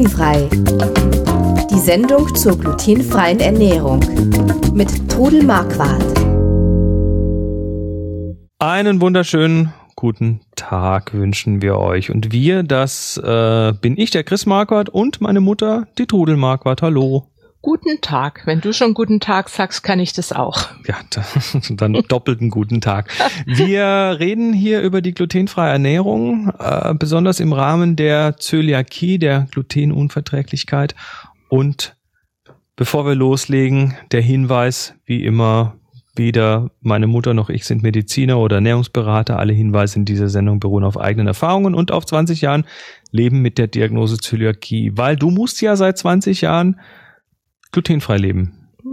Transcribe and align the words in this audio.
Glutenfrei. 0.00 0.48
Die 1.70 1.78
Sendung 1.78 2.34
zur 2.34 2.58
glutenfreien 2.58 3.38
Ernährung 3.38 4.00
mit 4.72 5.10
Trudel 5.10 5.42
Marquardt. 5.44 6.02
Einen 8.58 9.02
wunderschönen 9.02 9.74
guten 9.96 10.40
Tag 10.56 11.12
wünschen 11.12 11.60
wir 11.60 11.76
euch. 11.76 12.10
Und 12.10 12.32
wir, 12.32 12.62
das 12.62 13.18
äh, 13.18 13.74
bin 13.78 13.98
ich, 13.98 14.10
der 14.10 14.24
Chris 14.24 14.46
Marquardt 14.46 14.88
und 14.88 15.20
meine 15.20 15.40
Mutter, 15.40 15.86
die 15.98 16.06
Trudel 16.06 16.38
Marquardt. 16.38 16.80
Hallo. 16.80 17.26
Guten 17.62 18.00
Tag. 18.00 18.46
Wenn 18.46 18.62
du 18.62 18.72
schon 18.72 18.94
guten 18.94 19.20
Tag 19.20 19.50
sagst, 19.50 19.82
kann 19.82 20.00
ich 20.00 20.14
das 20.14 20.32
auch. 20.32 20.68
Ja, 20.88 20.96
dann 21.70 21.92
doppelten 22.08 22.48
guten 22.48 22.80
Tag. 22.80 23.10
Wir 23.44 24.16
reden 24.18 24.54
hier 24.54 24.80
über 24.80 25.02
die 25.02 25.12
glutenfreie 25.12 25.72
Ernährung, 25.72 26.52
äh, 26.58 26.94
besonders 26.94 27.38
im 27.38 27.52
Rahmen 27.52 27.96
der 27.96 28.38
Zöliakie, 28.38 29.18
der 29.18 29.46
Glutenunverträglichkeit. 29.50 30.94
Und 31.50 31.96
bevor 32.76 33.04
wir 33.04 33.14
loslegen, 33.14 33.94
der 34.10 34.22
Hinweis, 34.22 34.94
wie 35.04 35.22
immer, 35.22 35.76
weder 36.16 36.70
meine 36.80 37.06
Mutter 37.06 37.34
noch 37.34 37.50
ich 37.50 37.66
sind 37.66 37.82
Mediziner 37.82 38.38
oder 38.38 38.56
Ernährungsberater. 38.56 39.38
Alle 39.38 39.52
Hinweise 39.52 39.98
in 39.98 40.06
dieser 40.06 40.30
Sendung 40.30 40.60
beruhen 40.60 40.84
auf 40.84 40.98
eigenen 40.98 41.26
Erfahrungen 41.26 41.74
und 41.74 41.92
auf 41.92 42.06
20 42.06 42.40
Jahren 42.40 42.64
Leben 43.10 43.42
mit 43.42 43.58
der 43.58 43.66
Diagnose 43.66 44.16
Zöliakie. 44.16 44.92
Weil 44.96 45.16
du 45.16 45.30
musst 45.30 45.60
ja 45.60 45.76
seit 45.76 45.98
20 45.98 46.40
Jahren 46.40 46.80
glutenfrei 47.72 48.16
leben. 48.16 48.52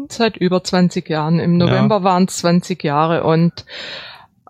Seit 0.09 0.37
über 0.37 0.63
20 0.63 1.09
Jahren. 1.09 1.39
Im 1.39 1.57
November 1.57 1.97
ja. 1.97 2.03
waren 2.03 2.25
es 2.25 2.37
20 2.37 2.83
Jahre 2.83 3.23
und 3.23 3.65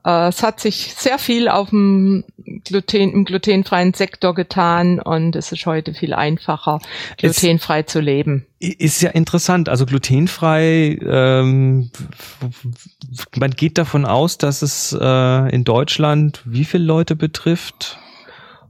äh, 0.08 0.30
es 0.30 0.42
hat 0.42 0.60
sich 0.60 0.94
sehr 0.96 1.20
viel 1.20 1.50
auf 1.50 1.70
dem 1.70 2.24
Gluten, 2.64 3.12
im 3.12 3.26
glutenfreien 3.26 3.94
Sektor 3.94 4.34
getan 4.34 5.00
und 5.00 5.36
es 5.36 5.52
ist 5.52 5.66
heute 5.66 5.94
viel 5.94 6.14
einfacher, 6.14 6.80
glutenfrei 7.18 7.82
es 7.82 7.88
zu 7.88 8.00
leben. 8.00 8.46
Ist 8.60 9.02
ja 9.02 9.10
interessant. 9.10 9.68
Also 9.68 9.86
glutenfrei, 9.86 10.98
ähm, 11.04 11.92
man 13.36 13.52
geht 13.52 13.78
davon 13.78 14.06
aus, 14.06 14.38
dass 14.38 14.62
es 14.62 14.98
äh, 15.00 15.54
in 15.54 15.66
Deutschland 15.66 16.42
wie 16.46 16.66
viele 16.66 16.86
Leute 16.86 17.16
betrifft? 17.16 18.00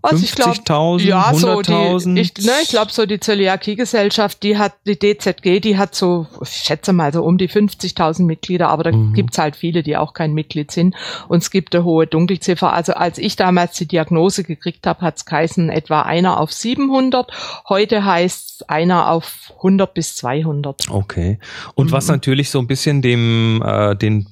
Also 0.01 0.23
ich 0.23 0.33
glaube, 0.33 1.01
ja, 1.01 1.33
so 1.33 1.61
die, 1.61 2.19
ich, 2.19 2.37
ne, 2.37 2.51
ich 2.61 2.69
glaube 2.69 2.91
so 2.91 3.05
die 3.05 3.19
Zöliakie-Gesellschaft, 3.19 4.43
die 4.43 4.57
hat, 4.57 4.73
die 4.85 4.97
DZG, 4.97 5.59
die 5.59 5.77
hat 5.77 5.95
so, 5.95 6.27
ich 6.41 6.49
schätze 6.49 6.93
mal 6.93 7.11
so 7.11 7.23
um 7.23 7.37
die 7.37 7.49
50.000 7.49 8.23
Mitglieder, 8.23 8.69
aber 8.69 8.83
da 8.83 8.91
mhm. 8.91 9.13
gibt's 9.13 9.37
halt 9.37 9.55
viele, 9.55 9.83
die 9.83 9.97
auch 9.97 10.13
kein 10.13 10.33
Mitglied 10.33 10.71
sind. 10.71 10.95
Und 11.27 11.39
es 11.39 11.51
gibt 11.51 11.75
eine 11.75 11.83
hohe 11.83 12.07
Dunkelziffer. 12.07 12.73
Also 12.73 12.93
als 12.93 13.17
ich 13.17 13.35
damals 13.35 13.77
die 13.77 13.87
Diagnose 13.87 14.43
gekriegt 14.43 14.85
habe, 14.85 15.01
hat's 15.01 15.25
geheißen 15.25 15.69
etwa 15.69 16.03
einer 16.03 16.39
auf 16.39 16.53
700. 16.53 17.31
Heute 17.67 18.05
heißt 18.05 18.69
einer 18.69 19.09
auf 19.09 19.53
100 19.57 19.93
bis 19.93 20.15
200. 20.15 20.89
Okay. 20.89 21.39
Und 21.73 21.87
mhm. 21.87 21.91
was 21.91 22.07
natürlich 22.07 22.49
so 22.49 22.59
ein 22.59 22.67
bisschen 22.67 23.01
dem, 23.01 23.63
äh, 23.65 23.95
den 23.95 24.27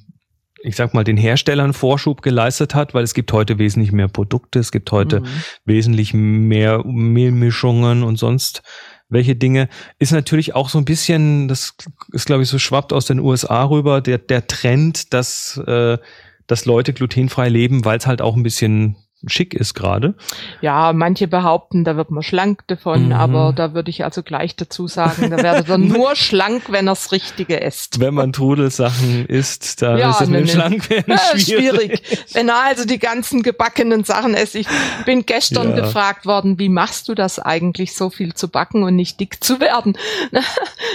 ich 0.62 0.76
sag 0.76 0.94
mal, 0.94 1.04
den 1.04 1.16
Herstellern 1.16 1.72
Vorschub 1.72 2.22
geleistet 2.22 2.74
hat, 2.74 2.94
weil 2.94 3.04
es 3.04 3.14
gibt 3.14 3.32
heute 3.32 3.58
wesentlich 3.58 3.92
mehr 3.92 4.08
Produkte, 4.08 4.58
es 4.58 4.72
gibt 4.72 4.90
heute 4.92 5.20
mhm. 5.20 5.26
wesentlich 5.64 6.14
mehr 6.14 6.82
Mehlmischungen 6.84 8.02
und 8.02 8.16
sonst 8.16 8.62
welche 9.08 9.36
Dinge, 9.36 9.68
ist 9.98 10.12
natürlich 10.12 10.54
auch 10.54 10.68
so 10.68 10.78
ein 10.78 10.84
bisschen, 10.84 11.46
das 11.48 11.74
ist 12.12 12.26
glaube 12.26 12.42
ich 12.42 12.48
so 12.48 12.58
schwappt 12.58 12.92
aus 12.92 13.06
den 13.06 13.20
USA 13.20 13.64
rüber, 13.64 14.00
der, 14.00 14.18
der 14.18 14.46
Trend, 14.46 15.12
dass, 15.12 15.56
äh, 15.66 15.98
dass 16.46 16.64
Leute 16.64 16.92
glutenfrei 16.92 17.48
leben, 17.48 17.84
weil 17.84 17.98
es 17.98 18.06
halt 18.06 18.20
auch 18.20 18.36
ein 18.36 18.42
bisschen 18.42 18.96
schick 19.26 19.54
ist 19.54 19.74
gerade. 19.74 20.14
Ja, 20.60 20.92
manche 20.92 21.28
behaupten, 21.28 21.84
da 21.84 21.96
wird 21.96 22.10
man 22.10 22.22
schlank 22.22 22.66
davon, 22.66 23.06
mhm. 23.06 23.12
aber 23.12 23.52
da 23.54 23.74
würde 23.74 23.90
ich 23.90 24.04
also 24.04 24.22
gleich 24.22 24.56
dazu 24.56 24.86
sagen, 24.86 25.30
da 25.30 25.42
werdet 25.42 25.68
ihr 25.68 25.78
nur 25.78 26.16
schlank, 26.16 26.64
wenn 26.70 26.86
er's 26.86 27.12
Richtige 27.12 27.56
isst. 27.56 28.00
Wenn 28.00 28.14
man 28.14 28.32
Trudelsachen 28.32 29.26
isst, 29.26 29.82
da 29.82 29.96
ja, 29.96 30.10
ist 30.10 30.20
es 30.20 30.28
ne, 30.28 30.38
mit 30.38 30.48
dem 30.48 30.52
Schlankwerden 30.52 31.14
ja, 31.14 31.38
schwierig. 31.38 32.00
schwierig. 32.00 32.26
Wenn 32.32 32.48
er 32.48 32.64
also 32.64 32.84
die 32.84 32.98
ganzen 32.98 33.42
gebackenen 33.42 34.04
Sachen 34.04 34.34
isst. 34.34 34.54
Ich 34.54 34.66
bin 35.04 35.26
gestern 35.26 35.70
ja. 35.70 35.76
gefragt 35.76 36.26
worden, 36.26 36.58
wie 36.58 36.68
machst 36.68 37.08
du 37.08 37.14
das 37.14 37.38
eigentlich, 37.38 37.94
so 37.94 38.10
viel 38.10 38.34
zu 38.34 38.48
backen 38.48 38.82
und 38.82 38.96
nicht 38.96 39.20
dick 39.20 39.42
zu 39.42 39.60
werden? 39.60 39.96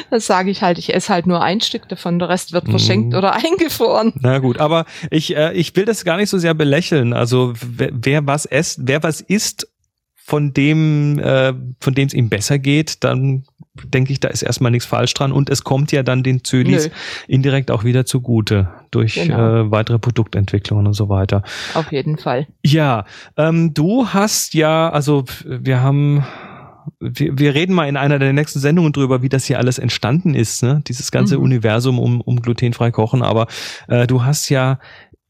Das 0.09 0.25
sage 0.25 0.51
ich 0.51 0.61
halt, 0.61 0.77
ich 0.77 0.93
esse 0.93 1.13
halt 1.13 1.25
nur 1.25 1.41
ein 1.41 1.61
Stück 1.61 1.87
davon, 1.87 2.19
der 2.19 2.27
Rest 2.27 2.53
wird 2.53 2.69
verschenkt 2.69 3.11
mhm. 3.11 3.17
oder 3.17 3.33
eingefroren. 3.35 4.13
Na 4.19 4.39
gut, 4.39 4.59
aber 4.59 4.85
ich, 5.09 5.35
äh, 5.35 5.53
ich 5.53 5.75
will 5.75 5.85
das 5.85 6.03
gar 6.03 6.17
nicht 6.17 6.29
so 6.29 6.37
sehr 6.37 6.53
belächeln. 6.53 7.13
Also 7.13 7.53
wer 7.61 7.89
wer 8.11 8.20
was 8.27 8.45
esst, 8.45 8.81
wer 8.83 9.03
was 9.03 9.21
isst, 9.21 9.67
von 10.23 10.53
dem, 10.53 11.19
äh, 11.19 11.53
von 11.79 11.93
dem 11.93 12.07
es 12.07 12.13
ihm 12.13 12.29
besser 12.29 12.59
geht, 12.59 13.03
dann 13.03 13.43
denke 13.83 14.13
ich, 14.13 14.19
da 14.19 14.27
ist 14.27 14.43
erstmal 14.43 14.71
nichts 14.71 14.85
falsch 14.85 15.13
dran 15.13 15.31
und 15.31 15.49
es 15.49 15.63
kommt 15.63 15.91
ja 15.91 16.03
dann 16.03 16.23
den 16.23 16.43
Zölis 16.43 16.85
Nö. 16.85 16.93
indirekt 17.27 17.71
auch 17.71 17.83
wieder 17.83 18.05
zugute 18.05 18.69
durch 18.91 19.15
genau. 19.15 19.63
äh, 19.63 19.71
weitere 19.71 19.97
Produktentwicklungen 19.97 20.87
und 20.87 20.93
so 20.93 21.09
weiter. 21.09 21.43
Auf 21.73 21.91
jeden 21.91 22.17
Fall. 22.17 22.47
Ja, 22.65 23.05
ähm, 23.37 23.73
du 23.73 24.07
hast 24.07 24.53
ja, 24.53 24.89
also 24.89 25.25
wir 25.43 25.81
haben 25.81 26.23
wir, 26.99 27.37
wir 27.37 27.53
reden 27.53 27.73
mal 27.73 27.87
in 27.87 27.97
einer 27.97 28.19
der 28.19 28.33
nächsten 28.33 28.59
Sendungen 28.59 28.93
drüber, 28.93 29.21
wie 29.21 29.29
das 29.29 29.45
hier 29.45 29.59
alles 29.59 29.79
entstanden 29.79 30.33
ist, 30.33 30.63
ne? 30.63 30.81
dieses 30.87 31.11
ganze 31.11 31.37
mhm. 31.37 31.43
Universum 31.43 31.99
um, 31.99 32.21
um 32.21 32.41
glutenfrei 32.41 32.91
kochen. 32.91 33.21
Aber 33.21 33.47
äh, 33.87 34.07
du 34.07 34.23
hast 34.23 34.49
ja 34.49 34.79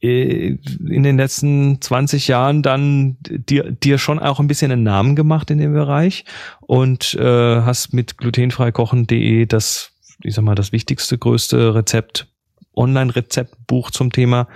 in 0.01 1.03
den 1.03 1.17
letzten 1.17 1.79
20 1.79 2.27
Jahren 2.27 2.63
dann 2.63 3.17
dir, 3.21 3.71
dir 3.71 3.99
schon 3.99 4.17
auch 4.17 4.39
ein 4.39 4.47
bisschen 4.47 4.71
einen 4.71 4.83
Namen 4.83 5.15
gemacht 5.15 5.51
in 5.51 5.59
dem 5.59 5.73
Bereich 5.73 6.25
und 6.61 7.13
äh, 7.13 7.61
hast 7.61 7.93
mit 7.93 8.17
glutenfreikochen.de 8.17 9.45
das, 9.45 9.91
ich 10.23 10.33
sag 10.33 10.43
mal, 10.43 10.55
das 10.55 10.71
wichtigste, 10.71 11.19
größte 11.19 11.75
Rezept, 11.75 12.27
Online-Rezeptbuch 12.75 13.91
zum 13.91 14.11
Thema 14.11 14.47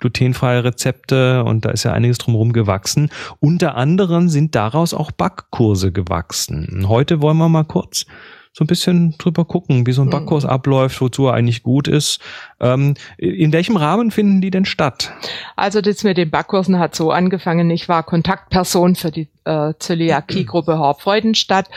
glutenfreie 0.00 0.64
Rezepte 0.64 1.44
und 1.44 1.64
da 1.64 1.70
ist 1.70 1.84
ja 1.84 1.92
einiges 1.92 2.18
drumherum 2.18 2.52
gewachsen. 2.52 3.10
Unter 3.40 3.76
anderem 3.76 4.28
sind 4.28 4.54
daraus 4.54 4.94
auch 4.94 5.10
Backkurse 5.10 5.92
gewachsen. 5.92 6.86
Heute 6.88 7.20
wollen 7.20 7.38
wir 7.38 7.48
mal 7.48 7.64
kurz 7.64 8.06
so 8.52 8.64
ein 8.64 8.66
bisschen 8.66 9.16
drüber 9.18 9.44
gucken, 9.44 9.86
wie 9.86 9.92
so 9.92 10.02
ein 10.02 10.10
Backkurs 10.10 10.44
mhm. 10.44 10.50
abläuft, 10.50 11.00
wozu 11.00 11.26
er 11.26 11.34
eigentlich 11.34 11.62
gut 11.62 11.88
ist. 11.88 12.20
Ähm, 12.60 12.94
in 13.16 13.52
welchem 13.52 13.76
Rahmen 13.76 14.10
finden 14.10 14.40
die 14.40 14.50
denn 14.50 14.64
statt? 14.64 15.12
Also 15.56 15.80
das 15.80 16.04
mit 16.04 16.16
den 16.16 16.30
Backkursen 16.30 16.78
hat 16.78 16.94
so 16.94 17.10
angefangen. 17.10 17.70
Ich 17.70 17.88
war 17.88 18.02
Kontaktperson 18.02 18.94
für 18.94 19.10
die 19.10 19.28
äh, 19.48 19.74
Zöliakie-Gruppe 19.78 20.78
Horb-Freudenstadt 20.78 21.68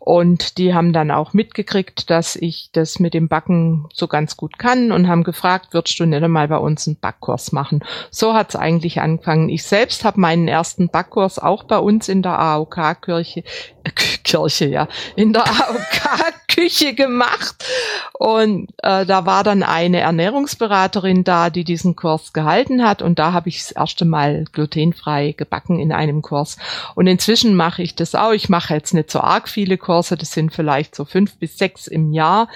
und 0.00 0.58
die 0.58 0.74
haben 0.74 0.92
dann 0.92 1.10
auch 1.10 1.32
mitgekriegt, 1.32 2.10
dass 2.10 2.34
ich 2.34 2.70
das 2.72 2.98
mit 2.98 3.14
dem 3.14 3.28
Backen 3.28 3.86
so 3.92 4.08
ganz 4.08 4.36
gut 4.36 4.58
kann 4.58 4.90
und 4.90 5.06
haben 5.06 5.22
gefragt, 5.22 5.68
würdest 5.72 6.00
du 6.00 6.06
nicht 6.06 6.22
einmal 6.22 6.48
bei 6.48 6.56
uns 6.56 6.86
einen 6.86 6.98
Backkurs 6.98 7.52
machen? 7.52 7.84
So 8.10 8.34
hat's 8.34 8.56
eigentlich 8.56 9.00
angefangen. 9.00 9.48
Ich 9.48 9.62
selbst 9.62 10.04
habe 10.04 10.20
meinen 10.20 10.48
ersten 10.48 10.88
Backkurs 10.88 11.38
auch 11.38 11.64
bei 11.64 11.78
uns 11.78 12.08
in 12.08 12.22
der 12.22 12.38
AOK-Kirche, 12.38 13.44
äh, 13.84 13.90
Kirche, 14.24 14.66
ja, 14.66 14.88
in 15.14 15.32
der 15.32 15.44
AOK-Küche 16.60 16.94
gemacht. 16.94 17.64
Und 18.12 18.70
äh, 18.82 19.06
da 19.06 19.26
war 19.26 19.44
dann 19.44 19.62
eine 19.62 20.00
Ernährungsberaterin 20.00 21.24
da, 21.24 21.50
die 21.50 21.64
diesen 21.64 21.96
Kurs 21.96 22.32
gehalten 22.32 22.84
hat. 22.84 23.02
Und 23.02 23.18
da 23.18 23.32
habe 23.32 23.48
ich 23.48 23.58
das 23.58 23.72
erste 23.72 24.04
Mal 24.04 24.44
glutenfrei 24.52 25.32
gebacken 25.36 25.78
in 25.78 25.92
einem 25.92 26.22
Kurs. 26.22 26.58
Und 26.94 27.06
in 27.06 27.20
inzwischen 27.20 27.54
mache 27.54 27.82
ich 27.82 27.94
das 27.94 28.14
auch. 28.14 28.32
Ich 28.32 28.48
mache 28.48 28.72
jetzt 28.72 28.94
nicht 28.94 29.10
so 29.10 29.20
arg 29.20 29.46
viele 29.46 29.76
Kurse, 29.76 30.16
das 30.16 30.32
sind 30.32 30.54
vielleicht 30.54 30.94
so 30.94 31.04
fünf 31.04 31.36
bis 31.36 31.58
sechs 31.58 31.86
im 31.86 32.14
Jahr 32.14 32.48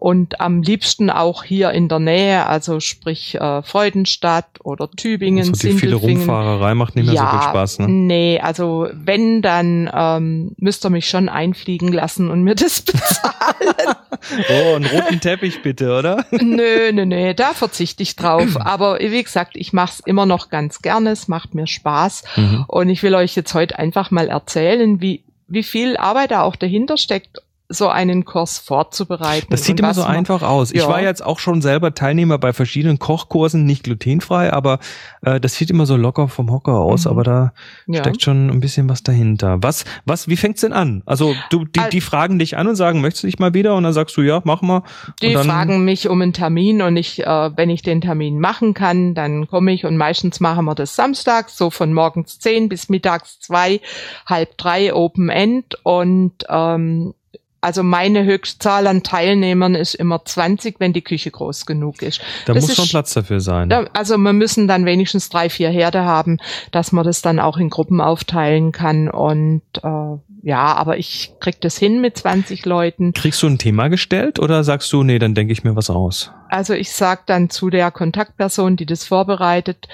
und 0.00 0.40
am 0.40 0.62
liebsten 0.62 1.10
auch 1.10 1.44
hier 1.44 1.72
in 1.72 1.88
der 1.88 1.98
Nähe, 1.98 2.46
also 2.46 2.80
sprich 2.80 3.34
äh, 3.34 3.62
Freudenstadt 3.62 4.46
oder 4.64 4.90
Tübingen, 4.90 5.50
also 5.50 5.52
die 5.52 5.74
viele 5.74 5.96
Rumfahrerei 5.96 6.74
macht 6.74 6.96
nicht 6.96 7.04
mehr 7.04 7.14
ja, 7.16 7.30
so 7.30 7.38
viel 7.38 7.48
Spaß, 7.48 7.78
ne? 7.80 7.88
Nee, 7.88 8.40
also 8.40 8.88
wenn, 8.94 9.42
dann 9.42 9.90
ähm, 9.92 10.52
müsst 10.56 10.86
ihr 10.86 10.90
mich 10.90 11.06
schon 11.06 11.28
einfliegen 11.28 11.92
lassen 11.92 12.30
und 12.30 12.42
mir 12.42 12.54
das 12.54 12.80
bezahlen. 12.80 13.94
oh, 14.48 14.74
einen 14.74 14.86
roten 14.86 15.20
Teppich 15.20 15.60
bitte, 15.60 15.94
oder? 15.94 16.24
nö, 16.30 16.92
nö, 16.92 17.04
nö, 17.04 17.34
da 17.34 17.52
verzichte 17.52 18.02
ich 18.02 18.16
drauf. 18.16 18.56
Aber 18.56 18.98
wie 19.00 19.22
gesagt, 19.22 19.52
ich 19.54 19.74
mache 19.74 19.92
es 19.98 20.00
immer 20.00 20.24
noch 20.24 20.48
ganz 20.48 20.80
gerne, 20.80 21.10
es 21.10 21.28
macht 21.28 21.54
mir 21.54 21.66
Spaß. 21.66 22.24
Mhm. 22.36 22.64
Und 22.68 22.88
ich 22.88 23.02
will 23.02 23.14
euch 23.14 23.36
jetzt 23.36 23.52
heute 23.52 23.78
einfach 23.78 24.10
mal 24.10 24.28
erzählen, 24.28 25.02
wie, 25.02 25.24
wie 25.46 25.62
viel 25.62 25.98
Arbeit 25.98 26.30
da 26.30 26.40
auch 26.40 26.56
dahinter 26.56 26.96
steckt 26.96 27.42
so 27.72 27.88
einen 27.88 28.24
Kurs 28.24 28.58
vorzubereiten. 28.58 29.46
Das 29.48 29.64
sieht 29.64 29.78
immer 29.78 29.94
so 29.94 30.02
einfach 30.02 30.42
aus. 30.42 30.72
Ich 30.72 30.82
ja. 30.82 30.88
war 30.88 31.00
jetzt 31.00 31.24
auch 31.24 31.38
schon 31.38 31.62
selber 31.62 31.94
Teilnehmer 31.94 32.36
bei 32.36 32.52
verschiedenen 32.52 32.98
Kochkursen, 32.98 33.64
nicht 33.64 33.84
glutenfrei, 33.84 34.52
aber 34.52 34.80
äh, 35.22 35.38
das 35.38 35.54
sieht 35.54 35.70
immer 35.70 35.86
so 35.86 35.96
locker 35.96 36.26
vom 36.26 36.50
Hocker 36.50 36.74
aus, 36.74 37.04
mhm. 37.04 37.10
aber 37.12 37.22
da 37.22 37.52
ja. 37.86 38.00
steckt 38.00 38.22
schon 38.22 38.50
ein 38.50 38.58
bisschen 38.58 38.88
was 38.88 39.04
dahinter. 39.04 39.62
Was, 39.62 39.84
was, 40.04 40.26
wie 40.26 40.36
fängt's 40.36 40.62
denn 40.62 40.72
an? 40.72 41.02
Also 41.06 41.36
du, 41.50 41.64
die, 41.64 41.80
die 41.92 42.00
fragen 42.00 42.40
dich 42.40 42.56
an 42.56 42.66
und 42.66 42.74
sagen, 42.74 43.00
möchtest 43.00 43.22
du 43.22 43.28
dich 43.28 43.38
mal 43.38 43.54
wieder? 43.54 43.76
Und 43.76 43.84
dann 43.84 43.92
sagst 43.92 44.16
du, 44.16 44.22
ja, 44.22 44.42
mach 44.44 44.62
mal. 44.62 44.82
Die 45.22 45.34
fragen 45.36 45.84
mich 45.84 46.08
um 46.08 46.20
einen 46.20 46.32
Termin 46.32 46.82
und 46.82 46.96
ich, 46.96 47.24
äh, 47.24 47.56
wenn 47.56 47.70
ich 47.70 47.82
den 47.82 48.00
Termin 48.00 48.40
machen 48.40 48.74
kann, 48.74 49.14
dann 49.14 49.46
komme 49.46 49.72
ich 49.72 49.86
und 49.86 49.96
meistens 49.96 50.40
machen 50.40 50.64
wir 50.64 50.74
das 50.74 50.96
samstags, 50.96 51.56
so 51.56 51.70
von 51.70 51.94
morgens 51.94 52.40
zehn 52.40 52.68
bis 52.68 52.88
mittags 52.88 53.38
zwei, 53.38 53.80
halb 54.26 54.58
drei 54.58 54.92
Open 54.92 55.28
End 55.28 55.78
und 55.84 56.32
ähm, 56.48 57.14
also 57.60 57.82
meine 57.82 58.24
Höchstzahl 58.24 58.86
an 58.86 59.02
Teilnehmern 59.02 59.74
ist 59.74 59.94
immer 59.94 60.24
20, 60.24 60.80
wenn 60.80 60.92
die 60.92 61.02
Küche 61.02 61.30
groß 61.30 61.66
genug 61.66 62.02
ist. 62.02 62.20
Da 62.46 62.54
das 62.54 62.66
muss 62.66 62.76
schon 62.76 62.88
Platz 62.88 63.12
dafür 63.12 63.40
sein. 63.40 63.68
Da, 63.68 63.86
also 63.92 64.16
wir 64.16 64.32
müssen 64.32 64.66
dann 64.66 64.86
wenigstens 64.86 65.28
drei, 65.28 65.50
vier 65.50 65.70
Herde 65.70 66.04
haben, 66.04 66.38
dass 66.70 66.92
man 66.92 67.04
das 67.04 67.22
dann 67.22 67.38
auch 67.38 67.58
in 67.58 67.68
Gruppen 67.68 68.00
aufteilen 68.00 68.72
kann. 68.72 69.08
Und 69.08 69.62
äh, 69.82 70.18
ja, 70.42 70.74
aber 70.74 70.96
ich 70.96 71.32
krieg 71.40 71.60
das 71.60 71.76
hin 71.76 72.00
mit 72.00 72.16
20 72.16 72.64
Leuten. 72.64 73.12
Kriegst 73.12 73.42
du 73.42 73.46
ein 73.46 73.58
Thema 73.58 73.88
gestellt 73.88 74.38
oder 74.38 74.64
sagst 74.64 74.92
du, 74.92 75.02
nee, 75.02 75.18
dann 75.18 75.34
denke 75.34 75.52
ich 75.52 75.64
mir 75.64 75.76
was 75.76 75.90
aus? 75.90 76.32
Also 76.48 76.72
ich 76.72 76.92
sag 76.92 77.26
dann 77.26 77.50
zu 77.50 77.68
der 77.68 77.90
Kontaktperson, 77.90 78.76
die 78.76 78.86
das 78.86 79.04
vorbereitet, 79.04 79.88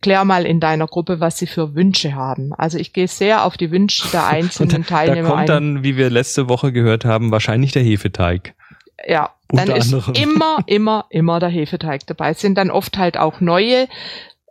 klär 0.00 0.24
mal 0.24 0.44
in 0.44 0.60
deiner 0.60 0.86
Gruppe, 0.86 1.20
was 1.20 1.38
sie 1.38 1.46
für 1.46 1.74
Wünsche 1.74 2.14
haben. 2.14 2.52
Also 2.54 2.78
ich 2.78 2.92
gehe 2.92 3.08
sehr 3.08 3.44
auf 3.44 3.56
die 3.56 3.70
Wünsche 3.70 4.08
der 4.12 4.26
einzelnen 4.28 4.84
Teilnehmer 4.84 5.28
Da 5.28 5.34
kommt 5.34 5.40
ein. 5.40 5.46
dann, 5.46 5.82
wie 5.84 5.96
wir 5.96 6.10
letzte 6.10 6.48
Woche 6.48 6.72
gehört 6.72 7.04
haben, 7.04 7.30
wahrscheinlich 7.30 7.72
der 7.72 7.82
Hefeteig. 7.82 8.54
Ja, 9.06 9.30
dann 9.48 9.70
ist 9.70 9.92
immer, 9.92 10.58
immer, 10.66 11.06
immer 11.08 11.40
der 11.40 11.48
Hefeteig 11.48 12.06
dabei. 12.06 12.30
Es 12.30 12.40
sind 12.40 12.58
dann 12.58 12.70
oft 12.70 12.98
halt 12.98 13.16
auch 13.16 13.40
neue 13.40 13.88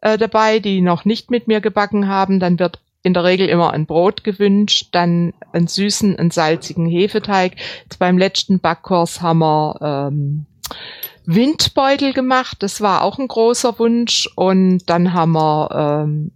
äh, 0.02 0.18
dabei, 0.18 0.60
die 0.60 0.82
noch 0.82 1.06
nicht 1.06 1.30
mit 1.30 1.48
mir 1.48 1.62
gebacken 1.62 2.08
haben. 2.08 2.40
Dann 2.40 2.58
wird 2.58 2.80
in 3.04 3.14
der 3.14 3.24
Regel 3.24 3.48
immer 3.48 3.72
ein 3.72 3.86
Brot 3.86 4.24
gewünscht, 4.24 4.90
dann 4.92 5.34
einen 5.54 5.68
süßen, 5.68 6.18
einen 6.18 6.32
salzigen 6.32 6.88
Hefeteig. 6.88 7.56
Jetzt 7.84 8.00
beim 8.00 8.18
letzten 8.18 8.60
Backkurs 8.60 9.22
haben 9.22 9.40
wir 9.40 10.10
ähm, 10.12 10.46
Windbeutel 11.26 12.14
gemacht, 12.14 12.64
das 12.64 12.80
war 12.80 13.04
auch 13.04 13.20
ein 13.20 13.28
großer 13.28 13.78
Wunsch. 13.80 14.30
Und 14.36 14.90
dann 14.90 15.14
haben 15.14 15.34
wir 15.34 16.04
ähm, 16.06 16.32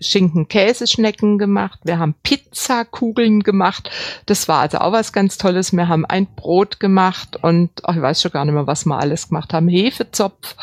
Schinken-Käseschnecken 0.00 1.38
gemacht. 1.38 1.80
Wir 1.84 1.98
haben 1.98 2.14
Pizzakugeln 2.22 3.42
gemacht. 3.42 3.90
Das 4.26 4.48
war 4.48 4.60
also 4.60 4.78
auch 4.78 4.92
was 4.92 5.12
ganz 5.12 5.38
Tolles. 5.38 5.72
Wir 5.72 5.88
haben 5.88 6.04
ein 6.04 6.26
Brot 6.34 6.80
gemacht 6.80 7.38
und 7.42 7.70
ach, 7.84 7.96
ich 7.96 8.02
weiß 8.02 8.22
schon 8.22 8.30
gar 8.32 8.44
nicht 8.44 8.54
mehr, 8.54 8.66
was 8.66 8.86
wir 8.86 8.98
alles 8.98 9.28
gemacht 9.28 9.52
haben. 9.52 9.68
Hefezopf 9.68 10.56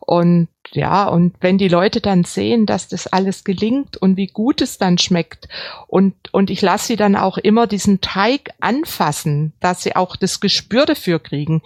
und 0.00 0.48
ja, 0.72 1.06
und 1.06 1.34
wenn 1.40 1.56
die 1.56 1.68
Leute 1.68 2.00
dann 2.00 2.24
sehen, 2.24 2.66
dass 2.66 2.88
das 2.88 3.06
alles 3.06 3.44
gelingt 3.44 3.96
und 3.96 4.16
wie 4.16 4.26
gut 4.26 4.60
es 4.60 4.76
dann 4.76 4.98
schmeckt 4.98 5.48
und, 5.86 6.14
und 6.32 6.50
ich 6.50 6.60
lasse 6.60 6.88
sie 6.88 6.96
dann 6.96 7.16
auch 7.16 7.38
immer 7.38 7.66
diesen 7.66 8.00
Teig 8.00 8.50
anfassen, 8.60 9.54
dass 9.60 9.82
sie 9.82 9.96
auch 9.96 10.14
das 10.16 10.40
Gespür 10.40 10.84
dafür 10.84 11.20
kriegen. 11.20 11.62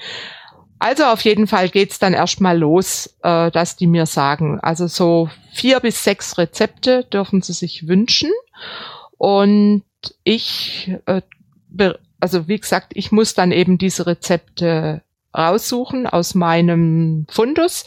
Also 0.82 1.04
auf 1.04 1.20
jeden 1.20 1.46
Fall 1.46 1.68
geht's 1.68 2.00
dann 2.00 2.12
erstmal 2.12 2.58
los, 2.58 3.14
äh, 3.22 3.52
dass 3.52 3.76
die 3.76 3.86
mir 3.86 4.04
sagen, 4.04 4.58
also 4.58 4.88
so 4.88 5.30
vier 5.52 5.78
bis 5.78 6.02
sechs 6.02 6.38
Rezepte 6.38 7.04
dürfen 7.04 7.40
sie 7.40 7.52
sich 7.52 7.86
wünschen. 7.86 8.30
Und 9.16 9.84
ich, 10.24 10.92
äh, 11.06 11.22
also 12.18 12.48
wie 12.48 12.58
gesagt, 12.58 12.94
ich 12.96 13.12
muss 13.12 13.34
dann 13.34 13.52
eben 13.52 13.78
diese 13.78 14.08
Rezepte 14.08 15.02
raussuchen 15.32 16.08
aus 16.08 16.34
meinem 16.34 17.26
Fundus 17.30 17.84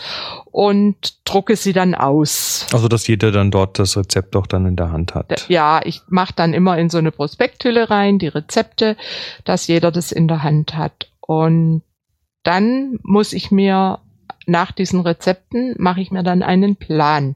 und 0.52 0.96
drucke 1.26 1.58
sie 1.58 1.74
dann 1.74 1.96
aus. 1.96 2.66
Also 2.72 2.88
dass 2.88 3.08
jeder 3.08 3.34
dann 3.34 3.52
dort 3.52 3.78
das 3.78 3.98
Rezept 3.98 4.38
auch 4.38 4.48
dann 4.48 4.66
in 4.66 4.78
der 4.78 4.94
Hand 4.94 5.16
hat. 5.16 5.50
Ja, 5.50 5.82
ich 5.84 6.02
mache 6.08 6.34
dann 6.34 6.54
immer 6.54 6.78
in 6.78 6.90
so 6.90 6.98
eine 6.98 7.12
Prospekthülle 7.12 7.90
rein 7.90 8.20
die 8.20 8.30
Rezepte, 8.30 8.96
dass 9.44 9.68
jeder 9.68 9.92
das 9.92 10.14
in 10.14 10.30
der 10.30 10.44
Hand 10.44 10.78
hat. 10.78 11.10
Und 11.20 11.82
dann 12.46 13.00
muss 13.04 13.34
ich 13.34 13.52
mir 13.52 14.00
nach 14.46 14.72
diesen 14.72 15.02
Rezepten 15.02 15.76
mache 15.78 16.02
ich 16.02 16.12
mir 16.12 16.24
dann 16.24 16.44
einen 16.44 16.76
Plan. 16.76 17.36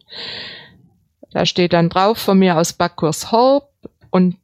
Da 1.32 1.46
steht 1.46 1.74
dann 1.74 1.90
drauf 1.90 2.18
von 2.18 2.40
mir 2.40 2.58
aus 2.58 2.74
Backkurs 2.74 3.32
Horb 3.32 3.70
und 4.12 4.38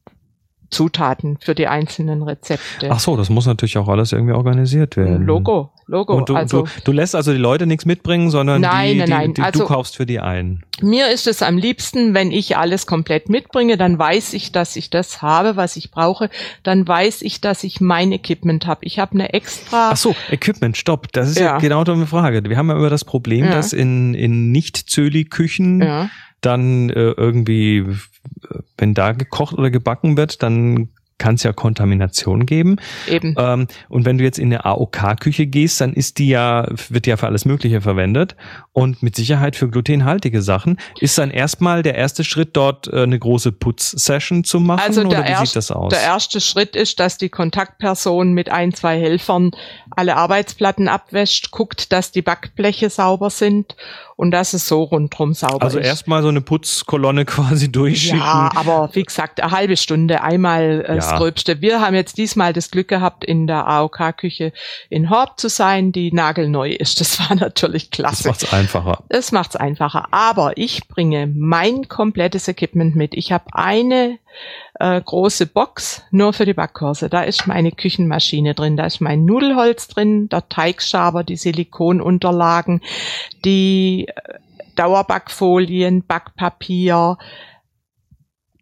Zutaten 0.69 1.37
für 1.39 1.55
die 1.55 1.67
einzelnen 1.67 2.23
Rezepte. 2.23 2.89
Ach 2.89 2.99
so, 2.99 3.17
das 3.17 3.29
muss 3.29 3.45
natürlich 3.45 3.77
auch 3.77 3.87
alles 3.87 4.11
irgendwie 4.11 4.33
organisiert 4.33 4.97
werden. 4.97 5.25
Logo, 5.25 5.71
Logo. 5.87 6.15
Und 6.15 6.29
du, 6.29 6.35
also, 6.35 6.63
du, 6.63 6.69
du 6.85 6.91
lässt 6.91 7.15
also 7.15 7.31
die 7.31 7.37
Leute 7.37 7.67
nichts 7.67 7.85
mitbringen, 7.85 8.31
sondern 8.31 8.61
nein, 8.61 8.93
die, 8.93 8.99
nein, 8.99 9.09
nein. 9.09 9.27
Die, 9.29 9.33
die, 9.35 9.41
also, 9.41 9.59
du 9.59 9.65
kaufst 9.65 9.95
für 9.95 10.05
die 10.05 10.19
ein. 10.19 10.63
Mir 10.81 11.09
ist 11.09 11.27
es 11.27 11.43
am 11.43 11.57
liebsten, 11.57 12.13
wenn 12.13 12.31
ich 12.31 12.57
alles 12.57 12.87
komplett 12.87 13.29
mitbringe, 13.29 13.77
dann 13.77 13.99
weiß 13.99 14.33
ich, 14.33 14.51
dass 14.51 14.75
ich 14.75 14.89
das 14.89 15.21
habe, 15.21 15.55
was 15.55 15.75
ich 15.75 15.91
brauche. 15.91 16.29
Dann 16.63 16.87
weiß 16.87 17.21
ich, 17.21 17.39
dass 17.39 17.63
ich 17.63 17.81
mein 17.81 18.11
Equipment 18.11 18.65
habe. 18.65 18.83
Ich 18.85 18.97
habe 18.97 19.13
eine 19.13 19.33
extra. 19.33 19.91
Ach 19.91 19.97
so, 19.97 20.15
Equipment, 20.31 20.75
stopp. 20.75 21.11
Das 21.11 21.29
ist 21.29 21.39
ja, 21.39 21.45
ja 21.45 21.57
genau 21.59 21.83
eine 21.83 22.07
Frage. 22.07 22.43
Wir 22.43 22.57
haben 22.57 22.69
ja 22.69 22.75
immer 22.75 22.89
das 22.89 23.05
Problem, 23.05 23.45
ja. 23.45 23.51
dass 23.51 23.71
in, 23.71 24.15
in 24.15 24.51
Nicht-Zöli-Küchen 24.51 25.81
ja 25.81 26.09
dann 26.45 26.89
äh, 26.89 27.11
irgendwie, 27.11 27.85
wenn 28.77 28.93
da 28.93 29.11
gekocht 29.13 29.57
oder 29.57 29.69
gebacken 29.69 30.17
wird, 30.17 30.43
dann 30.43 30.89
kann 31.17 31.35
es 31.35 31.43
ja 31.43 31.53
Kontamination 31.53 32.45
geben. 32.45 32.75
Eben. 33.07 33.35
Ähm, 33.37 33.67
und 33.87 34.05
wenn 34.05 34.17
du 34.17 34.23
jetzt 34.23 34.37
in 34.37 34.53
eine 34.53 34.65
AOK-Küche 34.65 35.47
gehst, 35.47 35.79
dann 35.79 35.93
ist 35.93 36.17
die 36.17 36.27
ja, 36.27 36.67
wird 36.89 37.07
ja 37.07 37.15
für 37.15 37.27
alles 37.27 37.45
Mögliche 37.45 37.81
verwendet 37.81 38.35
und 38.73 39.01
mit 39.01 39.15
Sicherheit 39.15 39.55
für 39.55 39.69
glutenhaltige 39.69 40.41
Sachen. 40.41 40.77
Ist 40.99 41.17
dann 41.17 41.31
erstmal 41.31 41.83
der 41.83 41.95
erste 41.95 42.25
Schritt 42.25 42.57
dort 42.57 42.87
äh, 42.87 43.03
eine 43.03 43.17
große 43.17 43.53
Putzsession 43.53 44.43
zu 44.43 44.59
machen 44.59 44.81
also 44.85 45.01
oder 45.01 45.23
wie 45.23 45.29
erst, 45.29 45.45
sieht 45.47 45.55
das 45.55 45.71
aus? 45.71 45.91
Der 45.91 46.01
erste 46.01 46.41
Schritt 46.41 46.75
ist, 46.75 46.99
dass 46.99 47.17
die 47.17 47.29
Kontaktperson 47.29 48.33
mit 48.33 48.49
ein, 48.49 48.73
zwei 48.73 48.99
Helfern 48.99 49.51
alle 49.91 50.17
Arbeitsplatten 50.17 50.89
abwäscht, 50.89 51.51
guckt, 51.51 51.93
dass 51.93 52.11
die 52.11 52.21
Backbleche 52.21 52.89
sauber 52.89 53.29
sind 53.29 53.75
und 54.17 54.31
dass 54.31 54.53
es 54.53 54.67
so 54.67 54.83
rundrum 54.83 55.33
sauber 55.33 55.63
also 55.63 55.77
ist. 55.77 55.83
Also 55.83 55.89
erstmal 55.89 56.21
so 56.21 56.29
eine 56.29 56.41
Putzkolonne 56.41 57.25
quasi 57.25 57.71
durchschicken. 57.71 58.19
Ja, 58.19 58.51
aber 58.55 58.89
wie 58.93 59.03
gesagt, 59.03 59.41
eine 59.41 59.51
halbe 59.51 59.77
Stunde 59.77 60.21
einmal 60.21 60.85
äh, 60.87 60.95
ja. 60.95 61.01
Das 61.11 61.19
Gröbste. 61.19 61.61
Wir 61.61 61.81
haben 61.81 61.95
jetzt 61.95 62.17
diesmal 62.17 62.53
das 62.53 62.71
Glück 62.71 62.87
gehabt, 62.87 63.23
in 63.23 63.47
der 63.47 63.67
AOK-Küche 63.67 64.53
in 64.89 65.09
Horb 65.09 65.39
zu 65.39 65.49
sein, 65.49 65.91
die 65.91 66.11
nagelneu 66.11 66.71
ist. 66.71 66.99
Das 67.01 67.19
war 67.19 67.35
natürlich 67.39 67.91
klasse. 67.91 68.23
Das 68.23 68.25
macht's 68.25 68.53
einfacher. 68.53 69.03
Das 69.09 69.31
macht's 69.31 69.55
einfacher. 69.55 70.07
Aber 70.11 70.57
ich 70.57 70.87
bringe 70.87 71.27
mein 71.27 71.87
komplettes 71.87 72.47
Equipment 72.47 72.95
mit. 72.95 73.13
Ich 73.15 73.31
habe 73.31 73.45
eine 73.53 74.19
äh, 74.79 75.01
große 75.01 75.45
Box 75.47 76.03
nur 76.11 76.33
für 76.33 76.45
die 76.45 76.53
Backkurse. 76.53 77.09
Da 77.09 77.21
ist 77.21 77.47
meine 77.47 77.71
Küchenmaschine 77.71 78.53
drin, 78.53 78.77
da 78.77 78.85
ist 78.85 79.01
mein 79.01 79.25
Nudelholz 79.25 79.87
drin, 79.87 80.29
der 80.29 80.47
Teigschaber, 80.49 81.23
die 81.23 81.37
Silikonunterlagen, 81.37 82.81
die 83.43 84.07
äh, 84.07 84.39
Dauerbackfolien, 84.75 86.03
Backpapier, 86.03 87.17